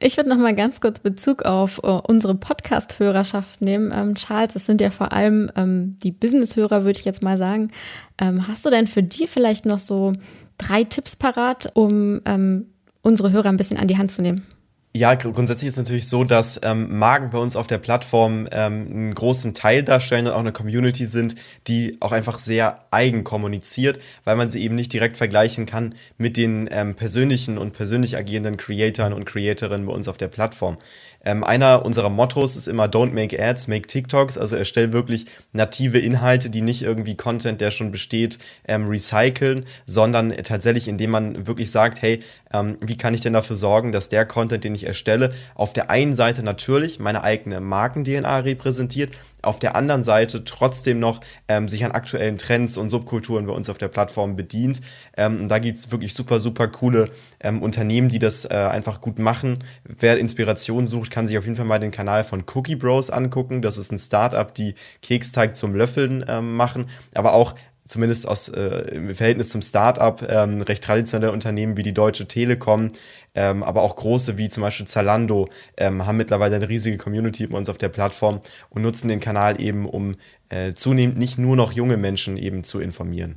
[0.00, 3.90] Ich würde noch mal ganz kurz Bezug auf uh, unsere Podcast-Hörerschaft nehmen.
[3.92, 7.72] Ähm, Charles, es sind ja vor allem ähm, die Business-Hörer, würde ich jetzt mal sagen.
[8.16, 10.12] Ähm, hast du denn für die vielleicht noch so
[10.56, 12.66] drei Tipps parat, um ähm,
[13.02, 14.46] unsere Hörer ein bisschen an die Hand zu nehmen?
[14.94, 18.88] Ja, grundsätzlich ist es natürlich so, dass ähm, Marken bei uns auf der Plattform ähm,
[18.90, 21.34] einen großen Teil darstellen und auch eine Community sind,
[21.66, 26.38] die auch einfach sehr eigen kommuniziert, weil man sie eben nicht direkt vergleichen kann mit
[26.38, 30.78] den ähm, persönlichen und persönlich agierenden Creatoren und Creatorinnen bei uns auf der Plattform.
[31.28, 34.38] Ähm, einer unserer Mottos ist immer Don't make ads, make TikToks.
[34.38, 40.30] Also erstell wirklich native Inhalte, die nicht irgendwie Content, der schon besteht, ähm, recyceln, sondern
[40.30, 44.24] tatsächlich, indem man wirklich sagt, hey, ähm, wie kann ich denn dafür sorgen, dass der
[44.24, 49.10] Content, den ich erstelle, auf der einen Seite natürlich meine eigene Marken-DNA repräsentiert,
[49.42, 53.70] auf der anderen Seite trotzdem noch ähm, sich an aktuellen Trends und Subkulturen bei uns
[53.70, 54.80] auf der Plattform bedient.
[55.16, 59.00] Ähm, und da gibt es wirklich super, super coole ähm, Unternehmen, die das äh, einfach
[59.00, 59.64] gut machen.
[59.84, 63.62] Wer Inspiration sucht, kann sich auf jeden Fall mal den Kanal von Cookie Bros angucken.
[63.62, 67.54] Das ist ein Startup, die Keksteig zum Löffeln ähm, machen, aber auch
[67.88, 72.92] zumindest aus, äh, im Verhältnis zum Start-up ähm, recht traditionelle Unternehmen wie die Deutsche Telekom,
[73.34, 77.56] ähm, aber auch große wie zum Beispiel Zalando ähm, haben mittlerweile eine riesige Community bei
[77.56, 80.16] uns auf der Plattform und nutzen den Kanal eben, um
[80.50, 83.36] äh, zunehmend nicht nur noch junge Menschen eben zu informieren.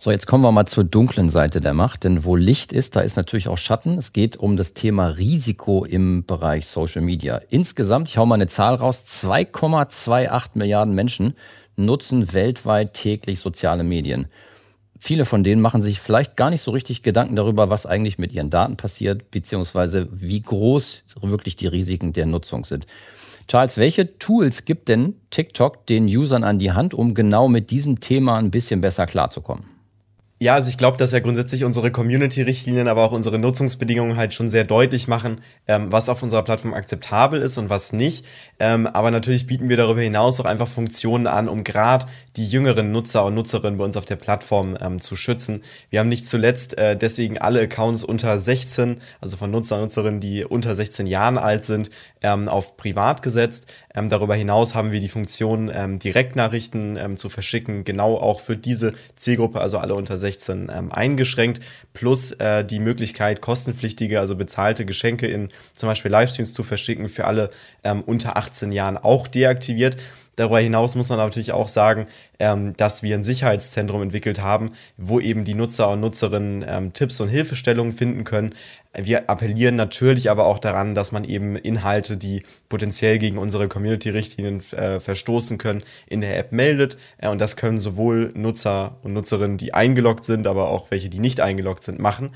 [0.00, 3.00] So, jetzt kommen wir mal zur dunklen Seite der Macht, denn wo Licht ist, da
[3.00, 3.98] ist natürlich auch Schatten.
[3.98, 7.40] Es geht um das Thema Risiko im Bereich Social Media.
[7.50, 11.34] Insgesamt, ich hau mal eine Zahl raus, 2,28 Milliarden Menschen
[11.78, 14.26] nutzen weltweit täglich soziale Medien.
[14.98, 18.32] Viele von denen machen sich vielleicht gar nicht so richtig Gedanken darüber, was eigentlich mit
[18.32, 22.86] ihren Daten passiert, beziehungsweise wie groß wirklich die Risiken der Nutzung sind.
[23.46, 28.00] Charles, welche Tools gibt denn TikTok den Usern an die Hand, um genau mit diesem
[28.00, 29.77] Thema ein bisschen besser klarzukommen?
[30.40, 34.48] Ja, also ich glaube, dass ja grundsätzlich unsere Community-Richtlinien, aber auch unsere Nutzungsbedingungen halt schon
[34.48, 38.24] sehr deutlich machen, ähm, was auf unserer Plattform akzeptabel ist und was nicht.
[38.60, 42.92] Ähm, aber natürlich bieten wir darüber hinaus auch einfach Funktionen an, um gerade die jüngeren
[42.92, 45.64] Nutzer und Nutzerinnen bei uns auf der Plattform ähm, zu schützen.
[45.90, 50.20] Wir haben nicht zuletzt äh, deswegen alle Accounts unter 16, also von Nutzer und Nutzerinnen,
[50.20, 51.90] die unter 16 Jahren alt sind,
[52.22, 53.66] ähm, auf privat gesetzt.
[53.98, 58.56] Ähm, darüber hinaus haben wir die Funktion, ähm, Direktnachrichten ähm, zu verschicken, genau auch für
[58.56, 61.60] diese Zielgruppe, also alle unter 16, ähm, eingeschränkt,
[61.94, 67.24] plus äh, die Möglichkeit, kostenpflichtige, also bezahlte Geschenke in zum Beispiel Livestreams zu verschicken, für
[67.24, 67.50] alle
[67.82, 69.96] ähm, unter 18 Jahren auch deaktiviert.
[70.38, 72.06] Darüber hinaus muss man natürlich auch sagen,
[72.38, 77.18] ähm, dass wir ein Sicherheitszentrum entwickelt haben, wo eben die Nutzer und Nutzerinnen ähm, Tipps
[77.20, 78.54] und Hilfestellungen finden können.
[78.96, 84.62] Wir appellieren natürlich aber auch daran, dass man eben Inhalte, die potenziell gegen unsere Community-Richtlinien
[84.72, 86.96] äh, verstoßen können, in der App meldet.
[87.18, 91.18] Äh, und das können sowohl Nutzer und Nutzerinnen, die eingeloggt sind, aber auch welche, die
[91.18, 92.30] nicht eingeloggt sind, machen.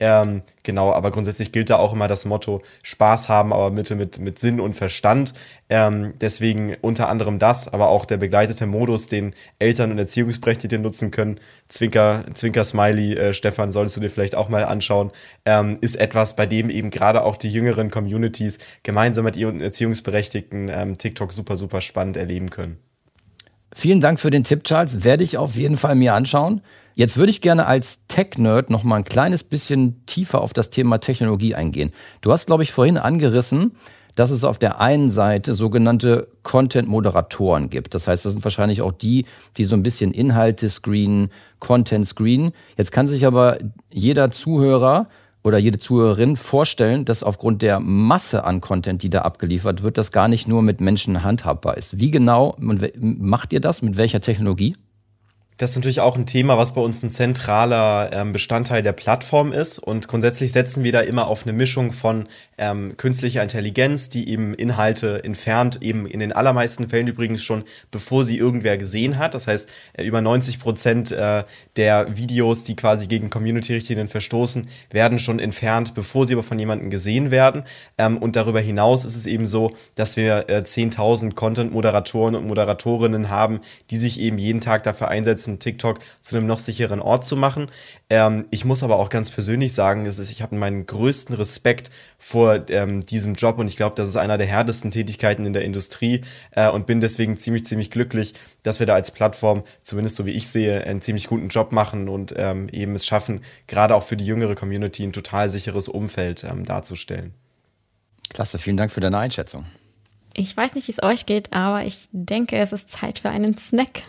[0.00, 4.18] Ähm, genau, aber grundsätzlich gilt da auch immer das Motto Spaß haben, aber bitte mit,
[4.20, 5.34] mit Sinn und Verstand.
[5.68, 11.10] Ähm, deswegen unter anderem das, aber auch der begleitete Modus, den Eltern und Erziehungsberechtigte nutzen
[11.10, 11.40] können.
[11.68, 15.10] Zwinker, Zwinker Smiley, äh, Stefan, solltest du dir vielleicht auch mal anschauen,
[15.44, 20.68] ähm, ist etwas, bei dem eben gerade auch die jüngeren Communities gemeinsam mit ihren Erziehungsberechtigten
[20.68, 22.78] ähm, TikTok super, super spannend erleben können.
[23.74, 25.04] Vielen Dank für den Tipp, Charles.
[25.04, 26.62] Werde ich auf jeden Fall mir anschauen.
[26.94, 30.98] Jetzt würde ich gerne als Tech-Nerd noch mal ein kleines bisschen tiefer auf das Thema
[30.98, 31.92] Technologie eingehen.
[32.22, 33.76] Du hast, glaube ich, vorhin angerissen,
[34.16, 37.94] dass es auf der einen Seite sogenannte Content-Moderatoren gibt.
[37.94, 39.26] Das heißt, das sind wahrscheinlich auch die,
[39.56, 42.50] die so ein bisschen Inhalte screenen, Content screenen.
[42.76, 43.58] Jetzt kann sich aber
[43.92, 45.06] jeder Zuhörer
[45.48, 50.12] oder jede Zuhörerin vorstellen, dass aufgrund der Masse an Content, die da abgeliefert wird, das
[50.12, 51.98] gar nicht nur mit Menschen handhabbar ist.
[51.98, 53.80] Wie genau macht ihr das?
[53.80, 54.76] Mit welcher Technologie?
[55.58, 59.50] Das ist natürlich auch ein Thema, was bei uns ein zentraler ähm, Bestandteil der Plattform
[59.52, 59.80] ist.
[59.80, 64.54] Und grundsätzlich setzen wir da immer auf eine Mischung von ähm, künstlicher Intelligenz, die eben
[64.54, 69.34] Inhalte entfernt, eben in den allermeisten Fällen übrigens schon, bevor sie irgendwer gesehen hat.
[69.34, 71.42] Das heißt, äh, über 90 Prozent äh,
[71.74, 76.88] der Videos, die quasi gegen Community-Richtlinien verstoßen, werden schon entfernt, bevor sie aber von jemandem
[76.88, 77.64] gesehen werden.
[77.98, 83.28] Ähm, und darüber hinaus ist es eben so, dass wir äh, 10.000 Content-Moderatoren und Moderatorinnen
[83.28, 83.58] haben,
[83.90, 87.36] die sich eben jeden Tag dafür einsetzen, nutzen, TikTok zu einem noch sicheren Ort zu
[87.36, 87.70] machen.
[88.10, 92.68] Ähm, ich muss aber auch ganz persönlich sagen, ist, ich habe meinen größten Respekt vor
[92.68, 96.22] ähm, diesem Job und ich glaube, das ist einer der härtesten Tätigkeiten in der Industrie
[96.52, 100.32] äh, und bin deswegen ziemlich, ziemlich glücklich, dass wir da als Plattform, zumindest so wie
[100.32, 104.16] ich sehe, einen ziemlich guten Job machen und ähm, eben es schaffen, gerade auch für
[104.16, 107.34] die jüngere Community ein total sicheres Umfeld ähm, darzustellen.
[108.30, 109.64] Klasse, vielen Dank für deine Einschätzung.
[110.34, 113.56] Ich weiß nicht, wie es euch geht, aber ich denke, es ist Zeit für einen
[113.56, 114.02] Snack.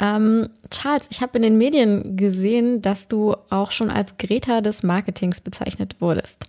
[0.00, 4.82] Ähm, Charles, ich habe in den Medien gesehen, dass du auch schon als Greta des
[4.82, 6.46] Marketings bezeichnet wurdest.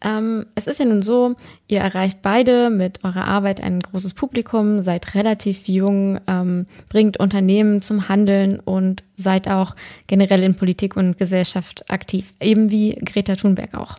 [0.00, 1.34] Ähm, es ist ja nun so,
[1.66, 7.82] ihr erreicht beide mit eurer Arbeit ein großes Publikum, seid relativ jung, ähm, bringt Unternehmen
[7.82, 9.74] zum Handeln und seid auch
[10.06, 13.98] generell in Politik und Gesellschaft aktiv, eben wie Greta Thunberg auch.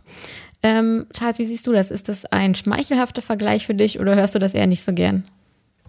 [0.63, 1.91] Ähm, Charles, wie siehst du das?
[1.91, 5.25] Ist das ein schmeichelhafter Vergleich für dich oder hörst du das eher nicht so gern?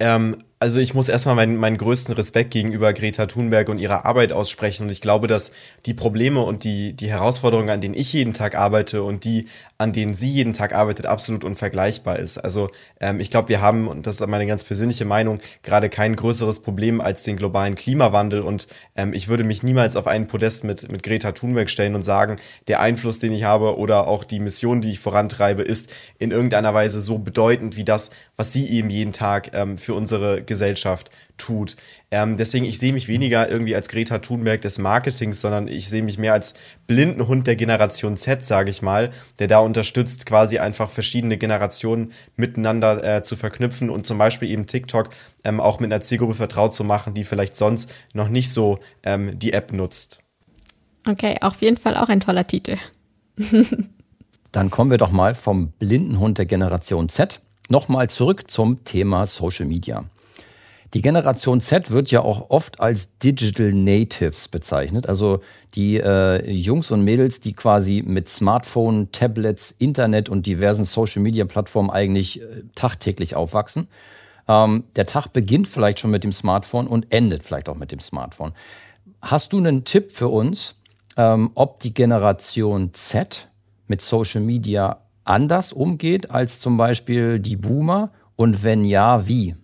[0.01, 4.31] Ähm, also ich muss erstmal meinen, meinen größten Respekt gegenüber Greta Thunberg und ihrer Arbeit
[4.31, 4.83] aussprechen.
[4.83, 5.53] Und ich glaube, dass
[5.87, 9.47] die Probleme und die, die Herausforderungen, an denen ich jeden Tag arbeite und die,
[9.79, 12.37] an denen sie jeden Tag arbeitet, absolut unvergleichbar ist.
[12.37, 12.69] Also
[13.01, 16.61] ähm, ich glaube, wir haben, und das ist meine ganz persönliche Meinung, gerade kein größeres
[16.61, 18.43] Problem als den globalen Klimawandel.
[18.43, 22.03] Und ähm, ich würde mich niemals auf einen Podest mit, mit Greta Thunberg stellen und
[22.03, 22.37] sagen,
[22.69, 26.75] der Einfluss, den ich habe oder auch die Mission, die ich vorantreibe, ist in irgendeiner
[26.75, 31.77] Weise so bedeutend wie das, was sie eben jeden Tag ähm, für unsere Gesellschaft tut.
[32.11, 36.03] Ähm, deswegen, ich sehe mich weniger irgendwie als Greta Thunberg des Marketings, sondern ich sehe
[36.03, 36.55] mich mehr als
[36.87, 42.13] blinden Hund der Generation Z, sage ich mal, der da unterstützt, quasi einfach verschiedene Generationen
[42.35, 45.11] miteinander äh, zu verknüpfen und zum Beispiel eben TikTok
[45.45, 49.39] ähm, auch mit einer Zielgruppe vertraut zu machen, die vielleicht sonst noch nicht so ähm,
[49.39, 50.23] die App nutzt.
[51.07, 52.79] Okay, auf jeden Fall auch ein toller Titel.
[54.53, 59.27] Dann kommen wir doch mal vom blinden Hund der Generation Z Nochmal zurück zum Thema
[59.27, 60.05] Social Media.
[60.93, 65.39] Die Generation Z wird ja auch oft als Digital Natives bezeichnet, also
[65.77, 72.43] die äh, Jungs und Mädels, die quasi mit Smartphone, Tablets, Internet und diversen Social-Media-Plattformen eigentlich
[72.43, 73.87] äh, tagtäglich aufwachsen.
[74.49, 78.01] Ähm, der Tag beginnt vielleicht schon mit dem Smartphone und endet vielleicht auch mit dem
[78.01, 78.53] Smartphone.
[79.23, 80.75] Hast du einen Tipp für uns,
[81.17, 83.47] ähm, ob die Generation Z
[83.87, 88.13] mit Social Media anders umgeht als zum Beispiel die Boomer?
[88.37, 89.57] Und wenn ja, wie?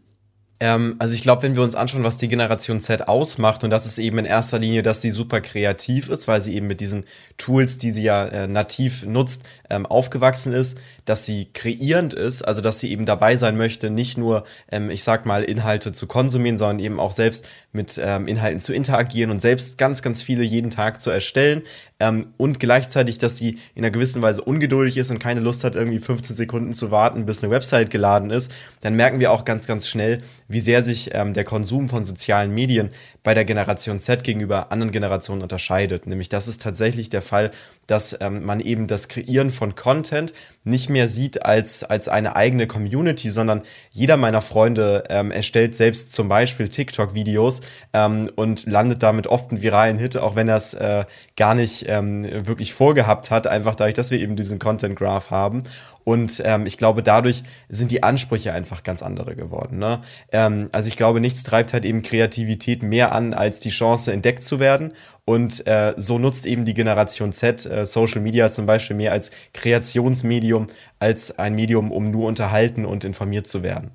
[0.59, 3.85] Ähm, also ich glaube, wenn wir uns anschauen, was die Generation Z ausmacht, und das
[3.85, 7.05] ist eben in erster Linie, dass sie super kreativ ist, weil sie eben mit diesen
[7.37, 12.63] Tools, die sie ja äh, nativ nutzt, ähm, aufgewachsen ist, dass sie kreierend ist, also
[12.63, 16.57] dass sie eben dabei sein möchte, nicht nur, ähm, ich sag mal, Inhalte zu konsumieren,
[16.57, 20.71] sondern eben auch selbst mit ähm, Inhalten zu interagieren und selbst ganz, ganz viele jeden
[20.71, 21.63] Tag zu erstellen.
[22.01, 25.77] Ähm, und gleichzeitig, dass sie in einer gewissen Weise ungeduldig ist und keine Lust hat,
[25.77, 29.67] irgendwie 15 Sekunden zu warten, bis eine Website geladen ist, dann merken wir auch ganz,
[29.67, 32.91] ganz schnell, wie sehr sich ähm, der Konsum von sozialen Medien
[33.23, 36.07] bei der Generation Z gegenüber anderen Generationen unterscheidet.
[36.07, 37.51] Nämlich das ist tatsächlich der Fall,
[37.87, 40.33] dass ähm, man eben das Kreieren von Content
[40.65, 46.13] nicht mehr sieht als, als eine eigene Community, sondern jeder meiner Freunde ähm, erstellt selbst
[46.13, 47.61] zum Beispiel TikTok-Videos
[47.93, 51.05] ähm, und landet damit oft einen viralen Hit, auch wenn er es äh,
[51.37, 55.65] gar nicht ähm, wirklich vorgehabt hat, einfach dadurch, dass wir eben diesen Content Graph haben.
[56.07, 59.81] Und ähm, ich glaube, dadurch sind die Ansprüche einfach ganz andere geworden.
[59.81, 60.03] Ne?
[60.31, 64.45] Ähm, also ich glaube, nichts treibt halt eben Kreativität mehr an, als die Chance entdeckt
[64.45, 64.93] zu werden.
[65.25, 69.33] Und äh, so nutzt eben die Generation Z äh, Social Media zum Beispiel mehr als
[69.53, 70.69] Kreationsmedium,
[71.01, 73.91] als ein Medium, um nur unterhalten und informiert zu werden.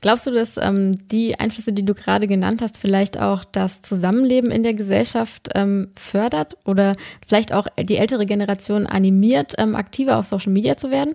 [0.00, 4.50] Glaubst du, dass ähm, die Einflüsse, die du gerade genannt hast, vielleicht auch das Zusammenleben
[4.50, 10.26] in der Gesellschaft ähm, fördert oder vielleicht auch die ältere Generation animiert, ähm, aktiver auf
[10.26, 11.14] Social Media zu werden?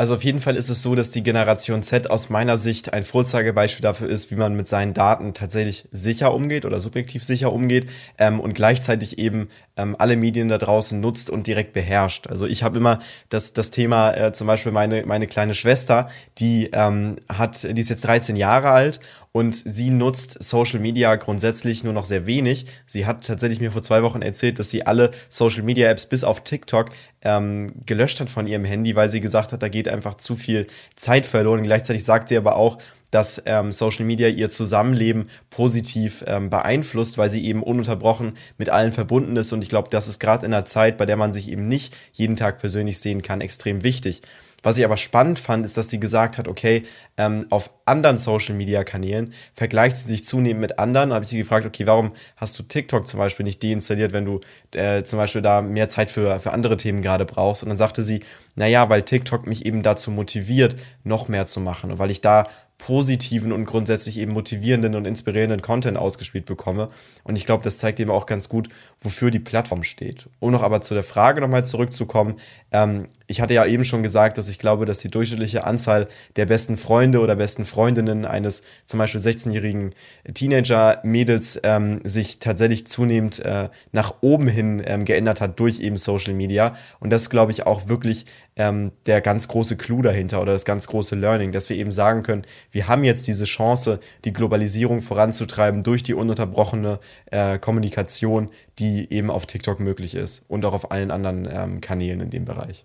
[0.00, 3.04] Also auf jeden Fall ist es so, dass die Generation Z aus meiner Sicht ein
[3.04, 7.90] Vorzeigebeispiel dafür ist, wie man mit seinen Daten tatsächlich sicher umgeht oder subjektiv sicher umgeht
[8.16, 12.28] ähm, und gleichzeitig eben ähm, alle Medien da draußen nutzt und direkt beherrscht.
[12.28, 16.08] Also ich habe immer das, das Thema, äh, zum Beispiel meine, meine kleine Schwester,
[16.38, 19.00] die ähm, hat, die ist jetzt 13 Jahre alt
[19.32, 22.66] und sie nutzt Social Media grundsätzlich nur noch sehr wenig.
[22.86, 26.24] Sie hat tatsächlich mir vor zwei Wochen erzählt, dass sie alle Social Media Apps bis
[26.24, 26.90] auf TikTok
[27.22, 30.66] ähm, gelöscht hat von ihrem Handy, weil sie gesagt hat, da geht einfach zu viel
[30.96, 31.62] Zeit verloren.
[31.62, 32.78] Gleichzeitig sagt sie aber auch,
[33.10, 38.92] dass ähm, Social Media ihr Zusammenleben positiv ähm, beeinflusst, weil sie eben ununterbrochen mit allen
[38.92, 39.52] verbunden ist.
[39.52, 41.94] Und ich glaube, das ist gerade in einer Zeit, bei der man sich eben nicht
[42.12, 44.22] jeden Tag persönlich sehen kann, extrem wichtig.
[44.62, 46.84] Was ich aber spannend fand, ist, dass sie gesagt hat, okay,
[47.16, 51.10] ähm, auf anderen Social-Media-Kanälen vergleicht sie sich zunehmend mit anderen.
[51.10, 54.24] Da habe ich sie gefragt, okay, warum hast du TikTok zum Beispiel nicht deinstalliert, wenn
[54.24, 54.40] du
[54.72, 57.62] äh, zum Beispiel da mehr Zeit für, für andere Themen gerade brauchst?
[57.62, 58.20] Und dann sagte sie,
[58.54, 62.46] naja, weil TikTok mich eben dazu motiviert, noch mehr zu machen und weil ich da
[62.80, 66.88] positiven und grundsätzlich eben motivierenden und inspirierenden Content ausgespielt bekomme.
[67.24, 68.70] Und ich glaube, das zeigt eben auch ganz gut,
[69.00, 70.28] wofür die Plattform steht.
[70.38, 72.36] Um noch aber zu der Frage nochmal zurückzukommen,
[72.72, 76.46] ähm, ich hatte ja eben schon gesagt, dass ich glaube, dass die durchschnittliche Anzahl der
[76.46, 79.94] besten Freunde oder besten Freundinnen eines zum Beispiel 16-jährigen
[80.34, 86.34] Teenager-Mädels ähm, sich tatsächlich zunehmend äh, nach oben hin ähm, geändert hat durch eben Social
[86.34, 86.74] Media.
[86.98, 88.26] Und das glaube ich, auch wirklich
[88.60, 92.22] ähm, der ganz große Clou dahinter oder das ganz große Learning, dass wir eben sagen
[92.22, 96.98] können, wir haben jetzt diese Chance, die Globalisierung voranzutreiben durch die ununterbrochene
[97.30, 102.20] äh, Kommunikation, die eben auf TikTok möglich ist und auch auf allen anderen ähm, Kanälen
[102.20, 102.82] in dem Bereich.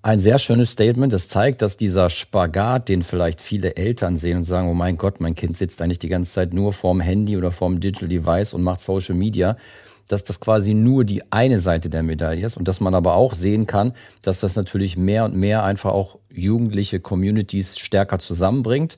[0.00, 1.12] Ein sehr schönes Statement.
[1.12, 5.20] Das zeigt, dass dieser Spagat, den vielleicht viele Eltern sehen und sagen, oh mein Gott,
[5.20, 8.62] mein Kind sitzt eigentlich die ganze Zeit nur vorm Handy oder vorm Digital Device und
[8.62, 9.58] macht Social Media,
[10.08, 13.34] dass das quasi nur die eine Seite der Medaille ist und dass man aber auch
[13.34, 13.92] sehen kann,
[14.22, 18.96] dass das natürlich mehr und mehr einfach auch jugendliche Communities stärker zusammenbringt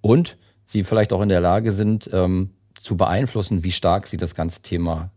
[0.00, 0.36] und
[0.66, 2.50] sie vielleicht auch in der Lage sind, ähm,
[2.80, 5.10] zu beeinflussen, wie stark sie das ganze Thema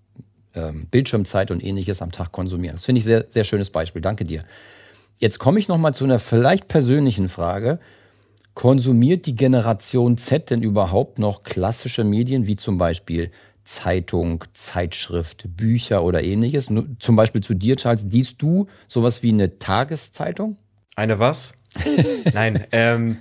[0.54, 2.76] ähm, Bildschirmzeit und ähnliches am Tag konsumieren.
[2.76, 4.02] Das finde ich sehr, sehr schönes Beispiel.
[4.02, 4.44] Danke dir.
[5.18, 7.80] Jetzt komme ich nochmal zu einer vielleicht persönlichen Frage.
[8.54, 13.32] Konsumiert die Generation Z denn überhaupt noch klassische Medien wie zum Beispiel
[13.66, 16.70] Zeitung, Zeitschrift, Bücher oder ähnliches?
[17.00, 20.58] Zum Beispiel zu dir, Charles, liest du sowas wie eine Tageszeitung?
[20.96, 21.54] Eine was?
[22.34, 23.18] Nein, ähm,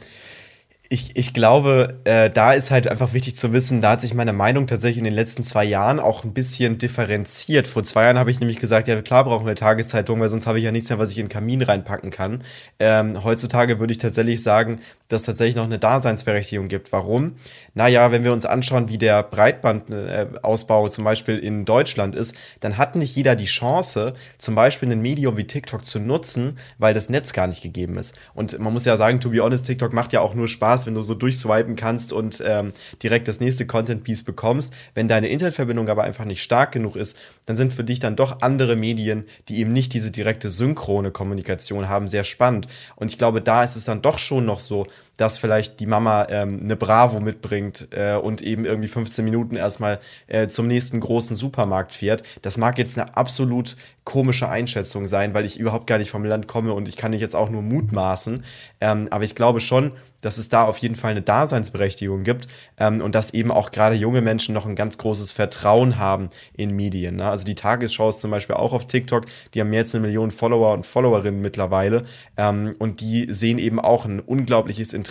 [0.95, 4.33] ich, ich glaube, äh, da ist halt einfach wichtig zu wissen, da hat sich meine
[4.33, 7.67] Meinung tatsächlich in den letzten zwei Jahren auch ein bisschen differenziert.
[7.67, 10.59] Vor zwei Jahren habe ich nämlich gesagt, ja klar brauchen wir Tageszeitungen, weil sonst habe
[10.59, 12.45] ich ja nichts mehr, was ich in den Kamin reinpacken kann.
[12.79, 16.93] Ähm, heutzutage würde ich tatsächlich sagen, dass es tatsächlich noch eine Daseinsberechtigung gibt.
[16.93, 17.35] Warum?
[17.75, 22.95] Naja, wenn wir uns anschauen, wie der Breitbandausbau zum Beispiel in Deutschland ist, dann hat
[22.95, 27.33] nicht jeder die Chance, zum Beispiel ein Medium wie TikTok zu nutzen, weil das Netz
[27.33, 28.15] gar nicht gegeben ist.
[28.33, 30.95] Und man muss ja sagen, to be honest, TikTok macht ja auch nur Spaß, wenn
[30.95, 32.73] du so durchswipen kannst und ähm,
[33.03, 34.73] direkt das nächste Content-Piece bekommst.
[34.95, 37.17] Wenn deine Internetverbindung aber einfach nicht stark genug ist,
[37.47, 41.89] dann sind für dich dann doch andere Medien, die eben nicht diese direkte synchrone Kommunikation
[41.89, 42.69] haben, sehr spannend.
[42.97, 46.27] Und ich glaube, da ist es dann doch schon noch so, dass vielleicht die Mama
[46.31, 51.37] ähm, eine Bravo mitbringt äh, und eben irgendwie 15 Minuten erstmal äh, zum nächsten großen
[51.37, 52.23] Supermarkt fährt.
[52.43, 56.47] Das mag jetzt eine absolut komische Einschätzung sein, weil ich überhaupt gar nicht vom Land
[56.47, 58.45] komme und ich kann nicht jetzt auch nur mutmaßen.
[58.81, 62.49] Ähm, aber ich glaube schon, dass es da auf jeden Fall eine Daseinsberechtigung gibt
[62.79, 66.75] ähm, und dass eben auch gerade junge Menschen noch ein ganz großes Vertrauen haben in
[66.75, 67.17] Medien.
[67.17, 67.29] Ne?
[67.29, 70.31] Also die Tagesschau ist zum Beispiel auch auf TikTok, die haben mehr als eine Million
[70.31, 72.03] Follower und Followerinnen mittlerweile
[72.37, 75.04] ähm, und die sehen eben auch ein unglaubliches Interesse,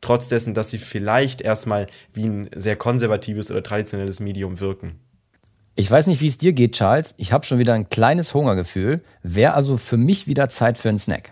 [0.00, 5.00] trotz dessen, dass sie vielleicht erstmal wie ein sehr konservatives oder traditionelles Medium wirken.
[5.74, 7.14] Ich weiß nicht, wie es dir geht, Charles.
[7.18, 9.02] Ich habe schon wieder ein kleines Hungergefühl.
[9.22, 11.30] Wäre also für mich wieder Zeit für einen Snack.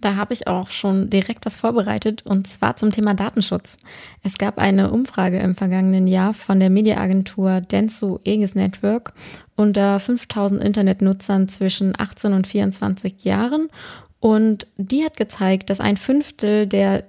[0.00, 3.78] Da habe ich auch schon direkt was vorbereitet und zwar zum Thema Datenschutz.
[4.22, 9.14] Es gab eine Umfrage im vergangenen Jahr von der Mediaagentur Denso Aegis Network
[9.56, 13.68] unter 5000 Internetnutzern zwischen 18 und 24 Jahren
[14.20, 17.04] und die hat gezeigt, dass ein Fünftel der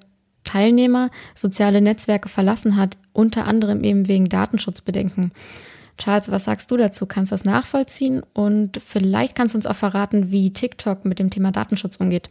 [0.48, 5.32] Teilnehmer soziale Netzwerke verlassen hat, unter anderem eben wegen Datenschutzbedenken.
[5.98, 7.06] Charles, was sagst du dazu?
[7.06, 8.24] Kannst du das nachvollziehen?
[8.34, 12.30] Und vielleicht kannst du uns auch verraten, wie TikTok mit dem Thema Datenschutz umgeht.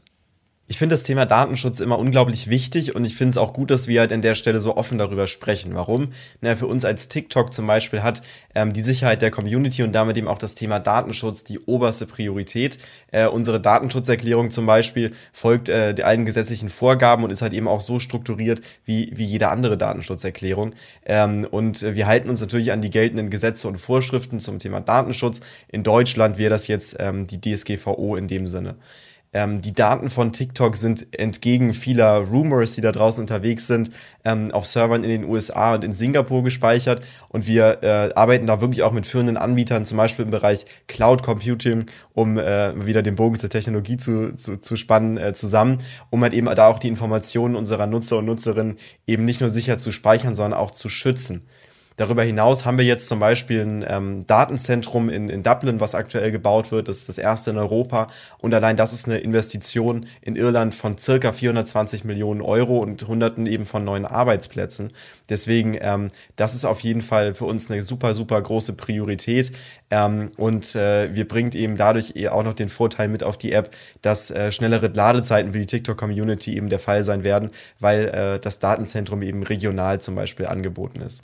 [0.69, 3.87] Ich finde das Thema Datenschutz immer unglaublich wichtig und ich finde es auch gut, dass
[3.87, 5.77] wir halt an der Stelle so offen darüber sprechen.
[5.77, 6.09] Warum?
[6.41, 8.21] Na, für uns als TikTok zum Beispiel hat
[8.53, 12.79] ähm, die Sicherheit der Community und damit eben auch das Thema Datenschutz die oberste Priorität.
[13.13, 17.81] Äh, unsere Datenschutzerklärung zum Beispiel folgt äh, allen gesetzlichen Vorgaben und ist halt eben auch
[17.81, 20.75] so strukturiert wie, wie jede andere Datenschutzerklärung.
[21.05, 25.39] Ähm, und wir halten uns natürlich an die geltenden Gesetze und Vorschriften zum Thema Datenschutz.
[25.69, 28.75] In Deutschland wäre das jetzt ähm, die DSGVO in dem Sinne.
[29.37, 33.91] Ähm, die Daten von TikTok sind entgegen vieler Rumors, die da draußen unterwegs sind,
[34.25, 37.03] ähm, auf Servern in den USA und in Singapur gespeichert.
[37.29, 41.23] Und wir äh, arbeiten da wirklich auch mit führenden Anbietern, zum Beispiel im Bereich Cloud
[41.23, 41.85] Computing,
[42.15, 46.33] um äh, wieder den Bogen zur Technologie zu, zu, zu spannen, äh, zusammen, um halt
[46.33, 50.35] eben da auch die Informationen unserer Nutzer und Nutzerinnen eben nicht nur sicher zu speichern,
[50.35, 51.47] sondern auch zu schützen.
[51.97, 56.31] Darüber hinaus haben wir jetzt zum Beispiel ein ähm, Datenzentrum in, in Dublin, was aktuell
[56.31, 56.89] gebaut wird.
[56.89, 58.09] Das ist das erste in Europa.
[58.39, 63.47] Und allein das ist eine Investition in Irland von circa 420 Millionen Euro und Hunderten
[63.47, 64.93] eben von neuen Arbeitsplätzen.
[65.31, 69.53] Deswegen, ähm, das ist auf jeden Fall für uns eine super, super große Priorität.
[69.91, 73.75] Ähm, und äh, wir bringt eben dadurch auch noch den Vorteil mit auf die App,
[74.03, 78.59] dass äh, schnellere Ladezeiten für die TikTok-Community eben der Fall sein werden, weil äh, das
[78.59, 81.23] Datenzentrum eben regional zum Beispiel angeboten ist.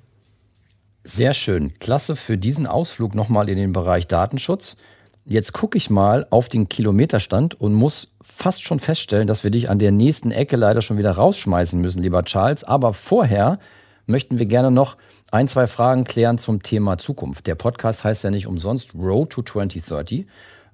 [1.05, 1.75] Sehr schön.
[1.81, 4.77] Klasse für diesen Ausflug nochmal in den Bereich Datenschutz.
[5.25, 9.69] Jetzt gucke ich mal auf den Kilometerstand und muss fast schon feststellen, dass wir dich
[9.69, 12.63] an der nächsten Ecke leider schon wieder rausschmeißen müssen, lieber Charles.
[12.63, 13.59] Aber vorher
[14.07, 14.97] möchten wir gerne noch
[15.33, 17.49] ein, zwei Fragen klären zum Thema Zukunft.
[17.49, 20.27] Der Podcast heißt ja nicht umsonst Road to 2030.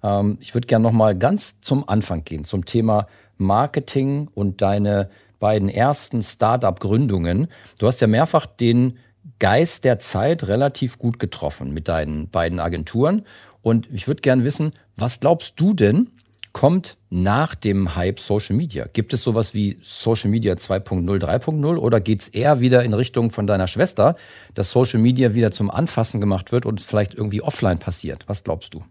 [0.02, 3.06] Ähm, ich würde gerne noch mal ganz zum Anfang gehen, zum Thema
[3.38, 5.08] Marketing und deine
[5.40, 7.48] beiden ersten Startup-Gründungen.
[7.78, 8.98] Du hast ja mehrfach den
[9.38, 13.24] Geist der Zeit relativ gut getroffen mit deinen beiden Agenturen.
[13.62, 16.10] Und ich würde gerne wissen, was glaubst du denn,
[16.52, 18.86] kommt nach dem Hype Social Media?
[18.92, 23.30] Gibt es sowas wie Social Media 2.0, 3.0 oder geht es eher wieder in Richtung
[23.30, 24.16] von deiner Schwester,
[24.54, 28.24] dass Social Media wieder zum Anfassen gemacht wird und vielleicht irgendwie offline passiert?
[28.26, 28.84] Was glaubst du?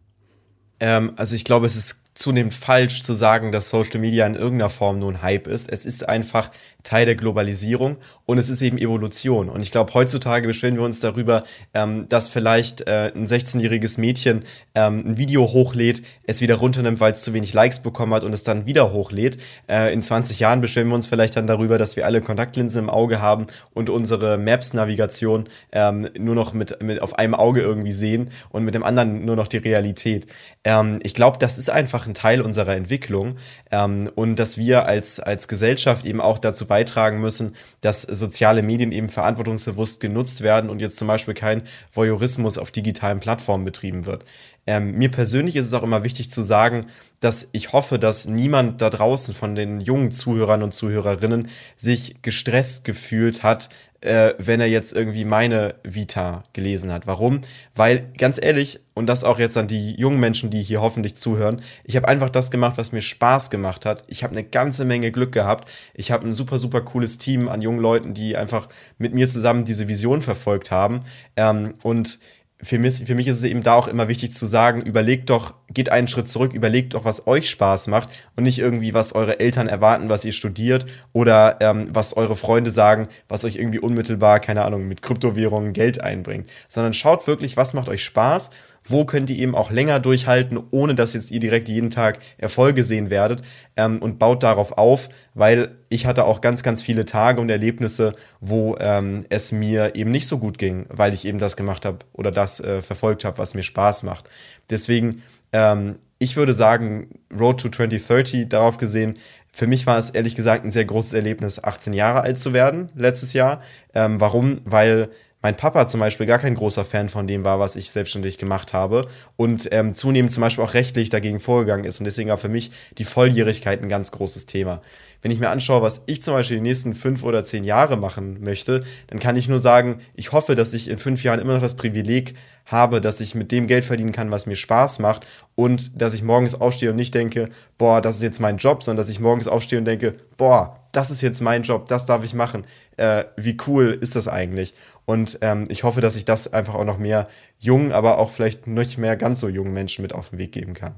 [0.80, 4.70] Ähm, also ich glaube, es ist zunehmend falsch zu sagen, dass Social Media in irgendeiner
[4.70, 5.72] Form nur ein Hype ist.
[5.72, 6.49] Es ist einfach
[6.84, 9.49] Teil der Globalisierung und es ist eben Evolution.
[9.49, 11.43] Und ich glaube, heutzutage beschweren wir uns darüber,
[11.74, 17.11] ähm, dass vielleicht äh, ein 16-jähriges Mädchen ähm, ein Video hochlädt, es wieder runternimmt, weil
[17.11, 19.38] es zu wenig Likes bekommen hat und es dann wieder hochlädt.
[19.70, 22.89] Äh, in 20 Jahren beschweren wir uns vielleicht dann darüber, dass wir alle Kontaktlinsen im
[22.89, 28.30] Auge haben und unsere Maps-Navigation ähm, nur noch mit, mit auf einem Auge irgendwie sehen
[28.49, 30.26] und mit dem anderen nur noch die Realität.
[30.63, 33.38] Ähm, ich glaube, das ist einfach ein Teil unserer Entwicklung
[33.72, 38.91] ähm, und dass wir als, als Gesellschaft eben auch dazu beitragen müssen, dass soziale Medien
[38.91, 44.26] eben verantwortungsbewusst genutzt werden und jetzt zum Beispiel kein Voyeurismus auf digitalen Plattformen betrieben wird.
[44.68, 46.88] Ähm, mir persönlich ist es auch immer wichtig zu sagen,
[47.22, 51.47] dass ich hoffe, dass niemand da draußen von den jungen Zuhörern und Zuhörerinnen
[51.78, 53.70] sich gestresst gefühlt hat,
[54.02, 57.08] äh, wenn er jetzt irgendwie meine Vita gelesen hat.
[57.08, 57.41] Warum?
[57.76, 61.62] Weil, ganz ehrlich, und das auch jetzt an die jungen Menschen, die hier hoffentlich zuhören,
[61.84, 64.04] ich habe einfach das gemacht, was mir Spaß gemacht hat.
[64.08, 65.70] Ich habe eine ganze Menge Glück gehabt.
[65.93, 69.66] Ich habe ein super, super cooles Team an jungen Leuten, die einfach mit mir zusammen
[69.66, 71.02] diese Vision verfolgt haben.
[71.36, 72.20] Ähm, und
[72.62, 75.53] für mich, für mich ist es eben da auch immer wichtig zu sagen, überlegt doch,
[75.70, 79.39] geht einen Schritt zurück, überlegt doch, was euch Spaß macht und nicht irgendwie, was eure
[79.39, 84.39] Eltern erwarten, was ihr studiert oder ähm, was eure Freunde sagen, was euch irgendwie unmittelbar,
[84.39, 88.49] keine Ahnung, mit Kryptowährungen Geld einbringt, sondern schaut wirklich, was macht euch Spaß
[88.90, 92.84] wo könnt ihr eben auch länger durchhalten, ohne dass jetzt ihr direkt jeden Tag Erfolge
[92.84, 93.42] sehen werdet
[93.76, 98.14] ähm, und baut darauf auf, weil ich hatte auch ganz, ganz viele Tage und Erlebnisse,
[98.40, 102.00] wo ähm, es mir eben nicht so gut ging, weil ich eben das gemacht habe
[102.14, 104.26] oder das äh, verfolgt habe, was mir Spaß macht.
[104.70, 105.22] Deswegen,
[105.54, 109.18] ähm, ich würde sagen, Road to 2030 darauf gesehen,
[109.52, 112.92] für mich war es ehrlich gesagt ein sehr großes Erlebnis, 18 Jahre alt zu werden
[112.96, 113.62] letztes Jahr.
[113.94, 114.60] Ähm, warum?
[114.66, 115.10] Weil
[115.48, 118.74] mein Papa zum Beispiel gar kein großer Fan von dem war, was ich selbstständig gemacht
[118.74, 122.02] habe und ähm, zunehmend zum Beispiel auch rechtlich dagegen vorgegangen ist.
[122.02, 124.82] Und deswegen war für mich die Volljährigkeit ein ganz großes Thema.
[125.22, 128.41] Wenn ich mir anschaue, was ich zum Beispiel die nächsten fünf oder zehn Jahre machen
[128.41, 131.62] möchte, dann kann ich nur sagen, ich hoffe, dass ich in fünf Jahren immer noch
[131.62, 132.36] das Privileg
[132.66, 135.26] habe, dass ich mit dem Geld verdienen kann, was mir Spaß macht
[135.56, 138.98] und dass ich morgens aufstehe und nicht denke, boah, das ist jetzt mein Job, sondern
[138.98, 142.34] dass ich morgens aufstehe und denke, boah, das ist jetzt mein Job, das darf ich
[142.34, 142.66] machen.
[142.98, 144.74] Äh, wie cool ist das eigentlich?
[145.08, 147.30] Und ähm, ich hoffe, dass ich das einfach auch noch mehr
[147.60, 150.74] jungen, aber auch vielleicht nicht mehr ganz so jungen Menschen mit auf den Weg geben
[150.74, 150.95] kann.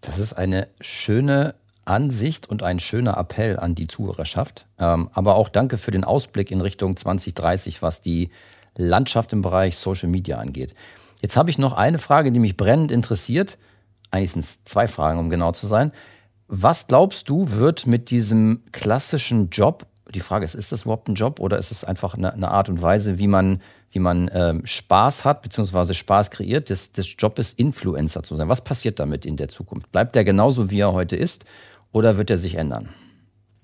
[0.00, 4.64] Das ist eine schöne Ansicht und ein schöner Appell an die Zuhörerschaft.
[4.78, 8.30] Ähm, aber auch danke für den Ausblick in Richtung 2030, was die
[8.74, 10.74] Landschaft im Bereich Social Media angeht.
[11.20, 13.58] Jetzt habe ich noch eine Frage, die mich brennend interessiert.
[14.10, 15.92] Eigentlich sind es zwei Fragen, um genau zu sein.
[16.48, 21.14] Was glaubst du, wird mit diesem klassischen Job, die Frage ist, ist das überhaupt ein
[21.14, 23.60] Job oder ist es einfach eine, eine Art und Weise, wie man,
[23.90, 28.48] wie man ähm, Spaß hat, beziehungsweise Spaß kreiert, des, des Jobs Influencer zu sein?
[28.48, 29.90] Was passiert damit in der Zukunft?
[29.92, 31.44] Bleibt der genauso, wie er heute ist
[31.92, 32.88] oder wird er sich ändern?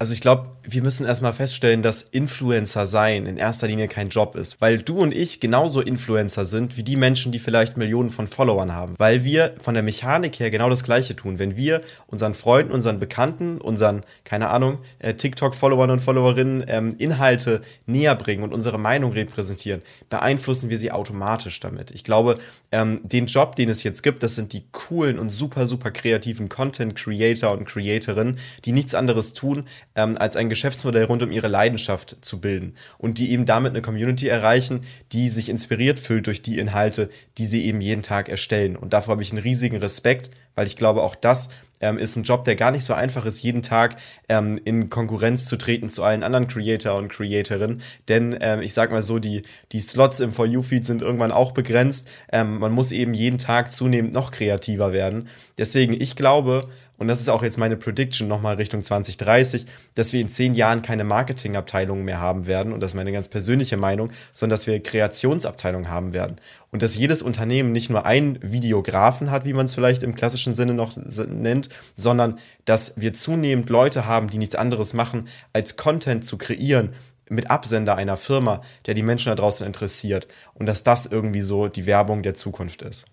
[0.01, 4.35] Also ich glaube, wir müssen erstmal feststellen, dass Influencer sein in erster Linie kein Job
[4.35, 8.27] ist, weil du und ich genauso Influencer sind wie die Menschen, die vielleicht Millionen von
[8.27, 11.39] Followern haben, weil wir von der Mechanik her genau das gleiche tun.
[11.39, 17.61] Wenn wir unseren Freunden, unseren Bekannten, unseren, keine Ahnung, äh, TikTok-Followern und Followerinnen ähm, Inhalte
[17.85, 21.91] näher bringen und unsere Meinung repräsentieren, beeinflussen wir sie automatisch damit.
[21.91, 22.39] Ich glaube,
[22.73, 26.49] ähm, den Job, den es jetzt gibt, das sind die coolen und super, super kreativen
[26.49, 29.65] Content-Creator und Creatorinnen, die nichts anderes tun,
[29.95, 33.83] ähm, als ein Geschäftsmodell rund um ihre Leidenschaft zu bilden und die eben damit eine
[33.83, 38.77] Community erreichen, die sich inspiriert fühlt durch die Inhalte, die sie eben jeden Tag erstellen.
[38.77, 41.49] Und davor habe ich einen riesigen Respekt, weil ich glaube, auch das
[41.81, 43.97] ähm, ist ein Job, der gar nicht so einfach ist, jeden Tag
[44.29, 47.83] ähm, in Konkurrenz zu treten zu allen anderen Creator und Creatorinnen.
[48.09, 51.53] Denn ähm, ich sag mal so, die, die Slots im For You-Feed sind irgendwann auch
[51.53, 52.09] begrenzt.
[52.33, 55.29] Ähm, man muss eben jeden Tag zunehmend noch kreativer werden.
[55.59, 56.69] Deswegen, ich glaube,
[57.01, 60.83] und das ist auch jetzt meine Prediction nochmal Richtung 2030, dass wir in zehn Jahren
[60.83, 64.83] keine Marketingabteilungen mehr haben werden, und das ist meine ganz persönliche Meinung, sondern dass wir
[64.83, 66.37] Kreationsabteilungen haben werden.
[66.71, 70.53] Und dass jedes Unternehmen nicht nur einen Videografen hat, wie man es vielleicht im klassischen
[70.53, 76.27] Sinne noch nennt, sondern dass wir zunehmend Leute haben, die nichts anderes machen, als Content
[76.27, 76.91] zu kreieren,
[77.31, 80.29] mit Absender einer Firma, der die Menschen da draußen interessiert.
[80.53, 83.07] Und dass das irgendwie so die Werbung der Zukunft ist.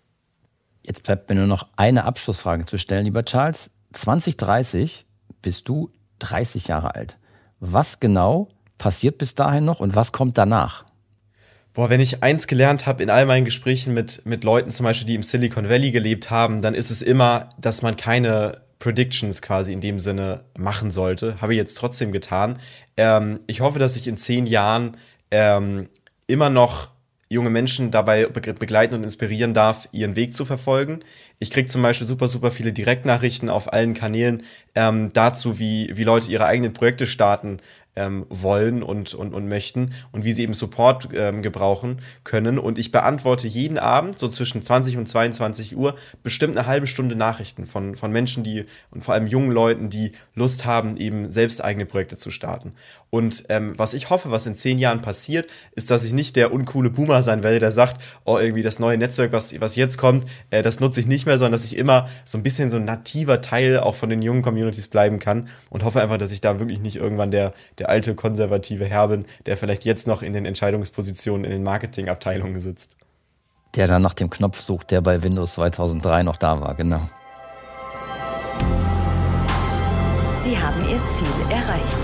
[0.83, 3.69] Jetzt bleibt mir nur noch eine Abschlussfrage zu stellen, lieber Charles.
[3.93, 5.05] 2030
[5.41, 7.17] bist du 30 Jahre alt.
[7.59, 10.85] Was genau passiert bis dahin noch und was kommt danach?
[11.73, 15.07] Boah, wenn ich eins gelernt habe in all meinen Gesprächen mit, mit Leuten zum Beispiel,
[15.07, 19.73] die im Silicon Valley gelebt haben, dann ist es immer, dass man keine Predictions quasi
[19.73, 21.39] in dem Sinne machen sollte.
[21.41, 22.59] Habe ich jetzt trotzdem getan.
[22.95, 24.97] Ähm, ich hoffe, dass ich in zehn Jahren
[25.29, 25.89] ähm,
[26.25, 26.89] immer noch
[27.29, 31.01] junge Menschen dabei begleiten und inspirieren darf, ihren Weg zu verfolgen.
[31.39, 34.43] Ich kriege zum Beispiel super, super viele Direktnachrichten auf allen Kanälen
[34.75, 37.59] ähm, dazu, wie, wie Leute ihre eigenen Projekte starten
[37.97, 42.59] ähm, wollen und, und, und möchten und wie sie eben Support ähm, gebrauchen können.
[42.59, 47.15] Und ich beantworte jeden Abend, so zwischen 20 und 22 Uhr, bestimmt eine halbe Stunde
[47.15, 51.63] Nachrichten von, von Menschen, die und vor allem jungen Leuten, die Lust haben, eben selbst
[51.63, 52.73] eigene Projekte zu starten.
[53.09, 56.51] Und ähm, was ich hoffe, was in zehn Jahren passiert, ist, dass ich nicht der
[56.51, 60.25] uncoole Boomer sein werde, der sagt, oh, irgendwie das neue Netzwerk, was, was jetzt kommt,
[60.51, 62.85] äh, das nutze ich nicht mehr, sondern dass ich immer so ein bisschen so ein
[62.85, 66.59] nativer Teil auch von den jungen Communities bleiben kann und hoffe einfach, dass ich da
[66.59, 70.45] wirklich nicht irgendwann der, der alte konservative Herr bin, der vielleicht jetzt noch in den
[70.45, 72.95] Entscheidungspositionen in den Marketingabteilungen sitzt.
[73.75, 77.09] Der dann nach dem Knopf sucht, der bei Windows 2003 noch da war, genau.
[80.41, 81.99] Sie haben Ihr Ziel erreicht.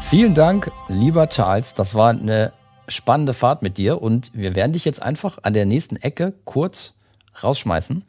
[0.00, 1.72] Vielen Dank, lieber Charles.
[1.72, 2.52] Das war eine
[2.88, 6.92] spannende Fahrt mit dir und wir werden dich jetzt einfach an der nächsten Ecke kurz
[7.42, 8.04] rausschmeißen.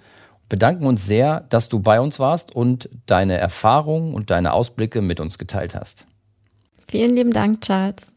[0.54, 5.20] Bedanken uns sehr, dass du bei uns warst und deine Erfahrungen und deine Ausblicke mit
[5.20, 6.06] uns geteilt hast.
[6.88, 8.14] Vielen lieben Dank, Charles.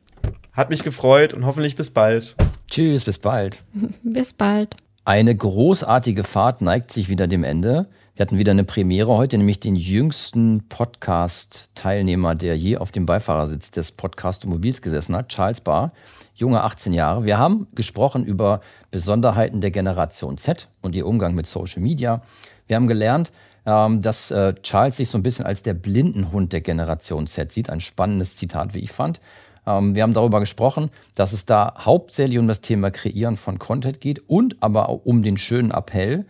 [0.52, 2.36] Hat mich gefreut und hoffentlich bis bald.
[2.70, 3.64] Tschüss, bis bald.
[4.02, 4.76] bis bald.
[5.06, 7.88] Eine großartige Fahrt neigt sich wieder dem Ende.
[8.16, 13.70] Wir hatten wieder eine Premiere heute, nämlich den jüngsten Podcast-Teilnehmer, der je auf dem Beifahrersitz
[13.72, 15.92] des Podcast-Mobils gesessen hat, Charles Barr,
[16.34, 17.26] junger 18 Jahre.
[17.26, 22.22] Wir haben gesprochen über Besonderheiten der Generation Z und ihr Umgang mit Social Media.
[22.66, 23.32] Wir haben gelernt,
[23.66, 27.68] ähm, dass äh, Charles sich so ein bisschen als der Blindenhund der Generation Z sieht.
[27.68, 29.20] Ein spannendes Zitat, wie ich fand.
[29.66, 34.00] Ähm, wir haben darüber gesprochen, dass es da hauptsächlich um das Thema Kreieren von Content
[34.00, 36.24] geht und aber auch um den schönen Appell,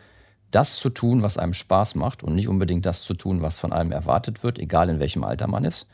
[0.50, 3.72] das zu tun, was einem Spaß macht und nicht unbedingt das zu tun, was von
[3.72, 5.86] einem erwartet wird, egal in welchem Alter man ist.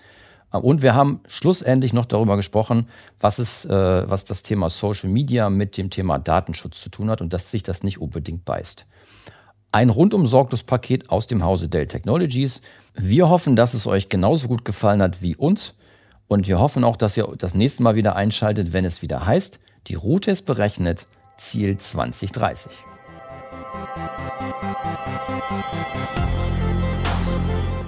[0.50, 2.88] Und wir haben schlussendlich noch darüber gesprochen,
[3.20, 3.70] was, es, äh,
[4.10, 7.62] was das Thema Social Media mit dem Thema Datenschutz zu tun hat und dass sich
[7.62, 8.84] das nicht unbedingt beißt.
[9.72, 12.60] Ein rundum sorglos Paket aus dem Hause Dell Technologies.
[12.94, 15.72] Wir hoffen, dass es euch genauso gut gefallen hat wie uns.
[16.28, 19.58] Und wir hoffen auch, dass ihr das nächste Mal wieder einschaltet, wenn es wieder heißt,
[19.86, 21.06] die Route ist berechnet,
[21.38, 22.91] Ziel 2030.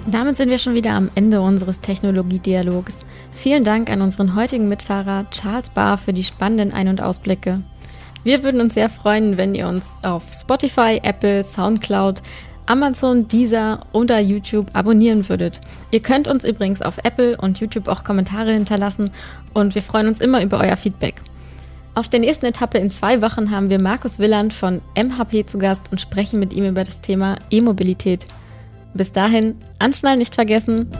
[0.07, 3.05] Damit sind wir schon wieder am Ende unseres Technologiedialogs.
[3.33, 7.61] Vielen Dank an unseren heutigen Mitfahrer Charles Barr für die spannenden Ein- und Ausblicke.
[8.23, 12.21] Wir würden uns sehr freuen, wenn ihr uns auf Spotify, Apple, Soundcloud,
[12.65, 15.61] Amazon, Deezer oder YouTube abonnieren würdet.
[15.91, 19.11] Ihr könnt uns übrigens auf Apple und YouTube auch Kommentare hinterlassen
[19.53, 21.21] und wir freuen uns immer über euer Feedback.
[21.95, 25.83] Auf der nächsten Etappe in zwei Wochen haben wir Markus Willand von MHP zu Gast
[25.91, 28.25] und sprechen mit ihm über das Thema E-Mobilität.
[28.93, 30.91] Bis dahin, anschnallen nicht vergessen.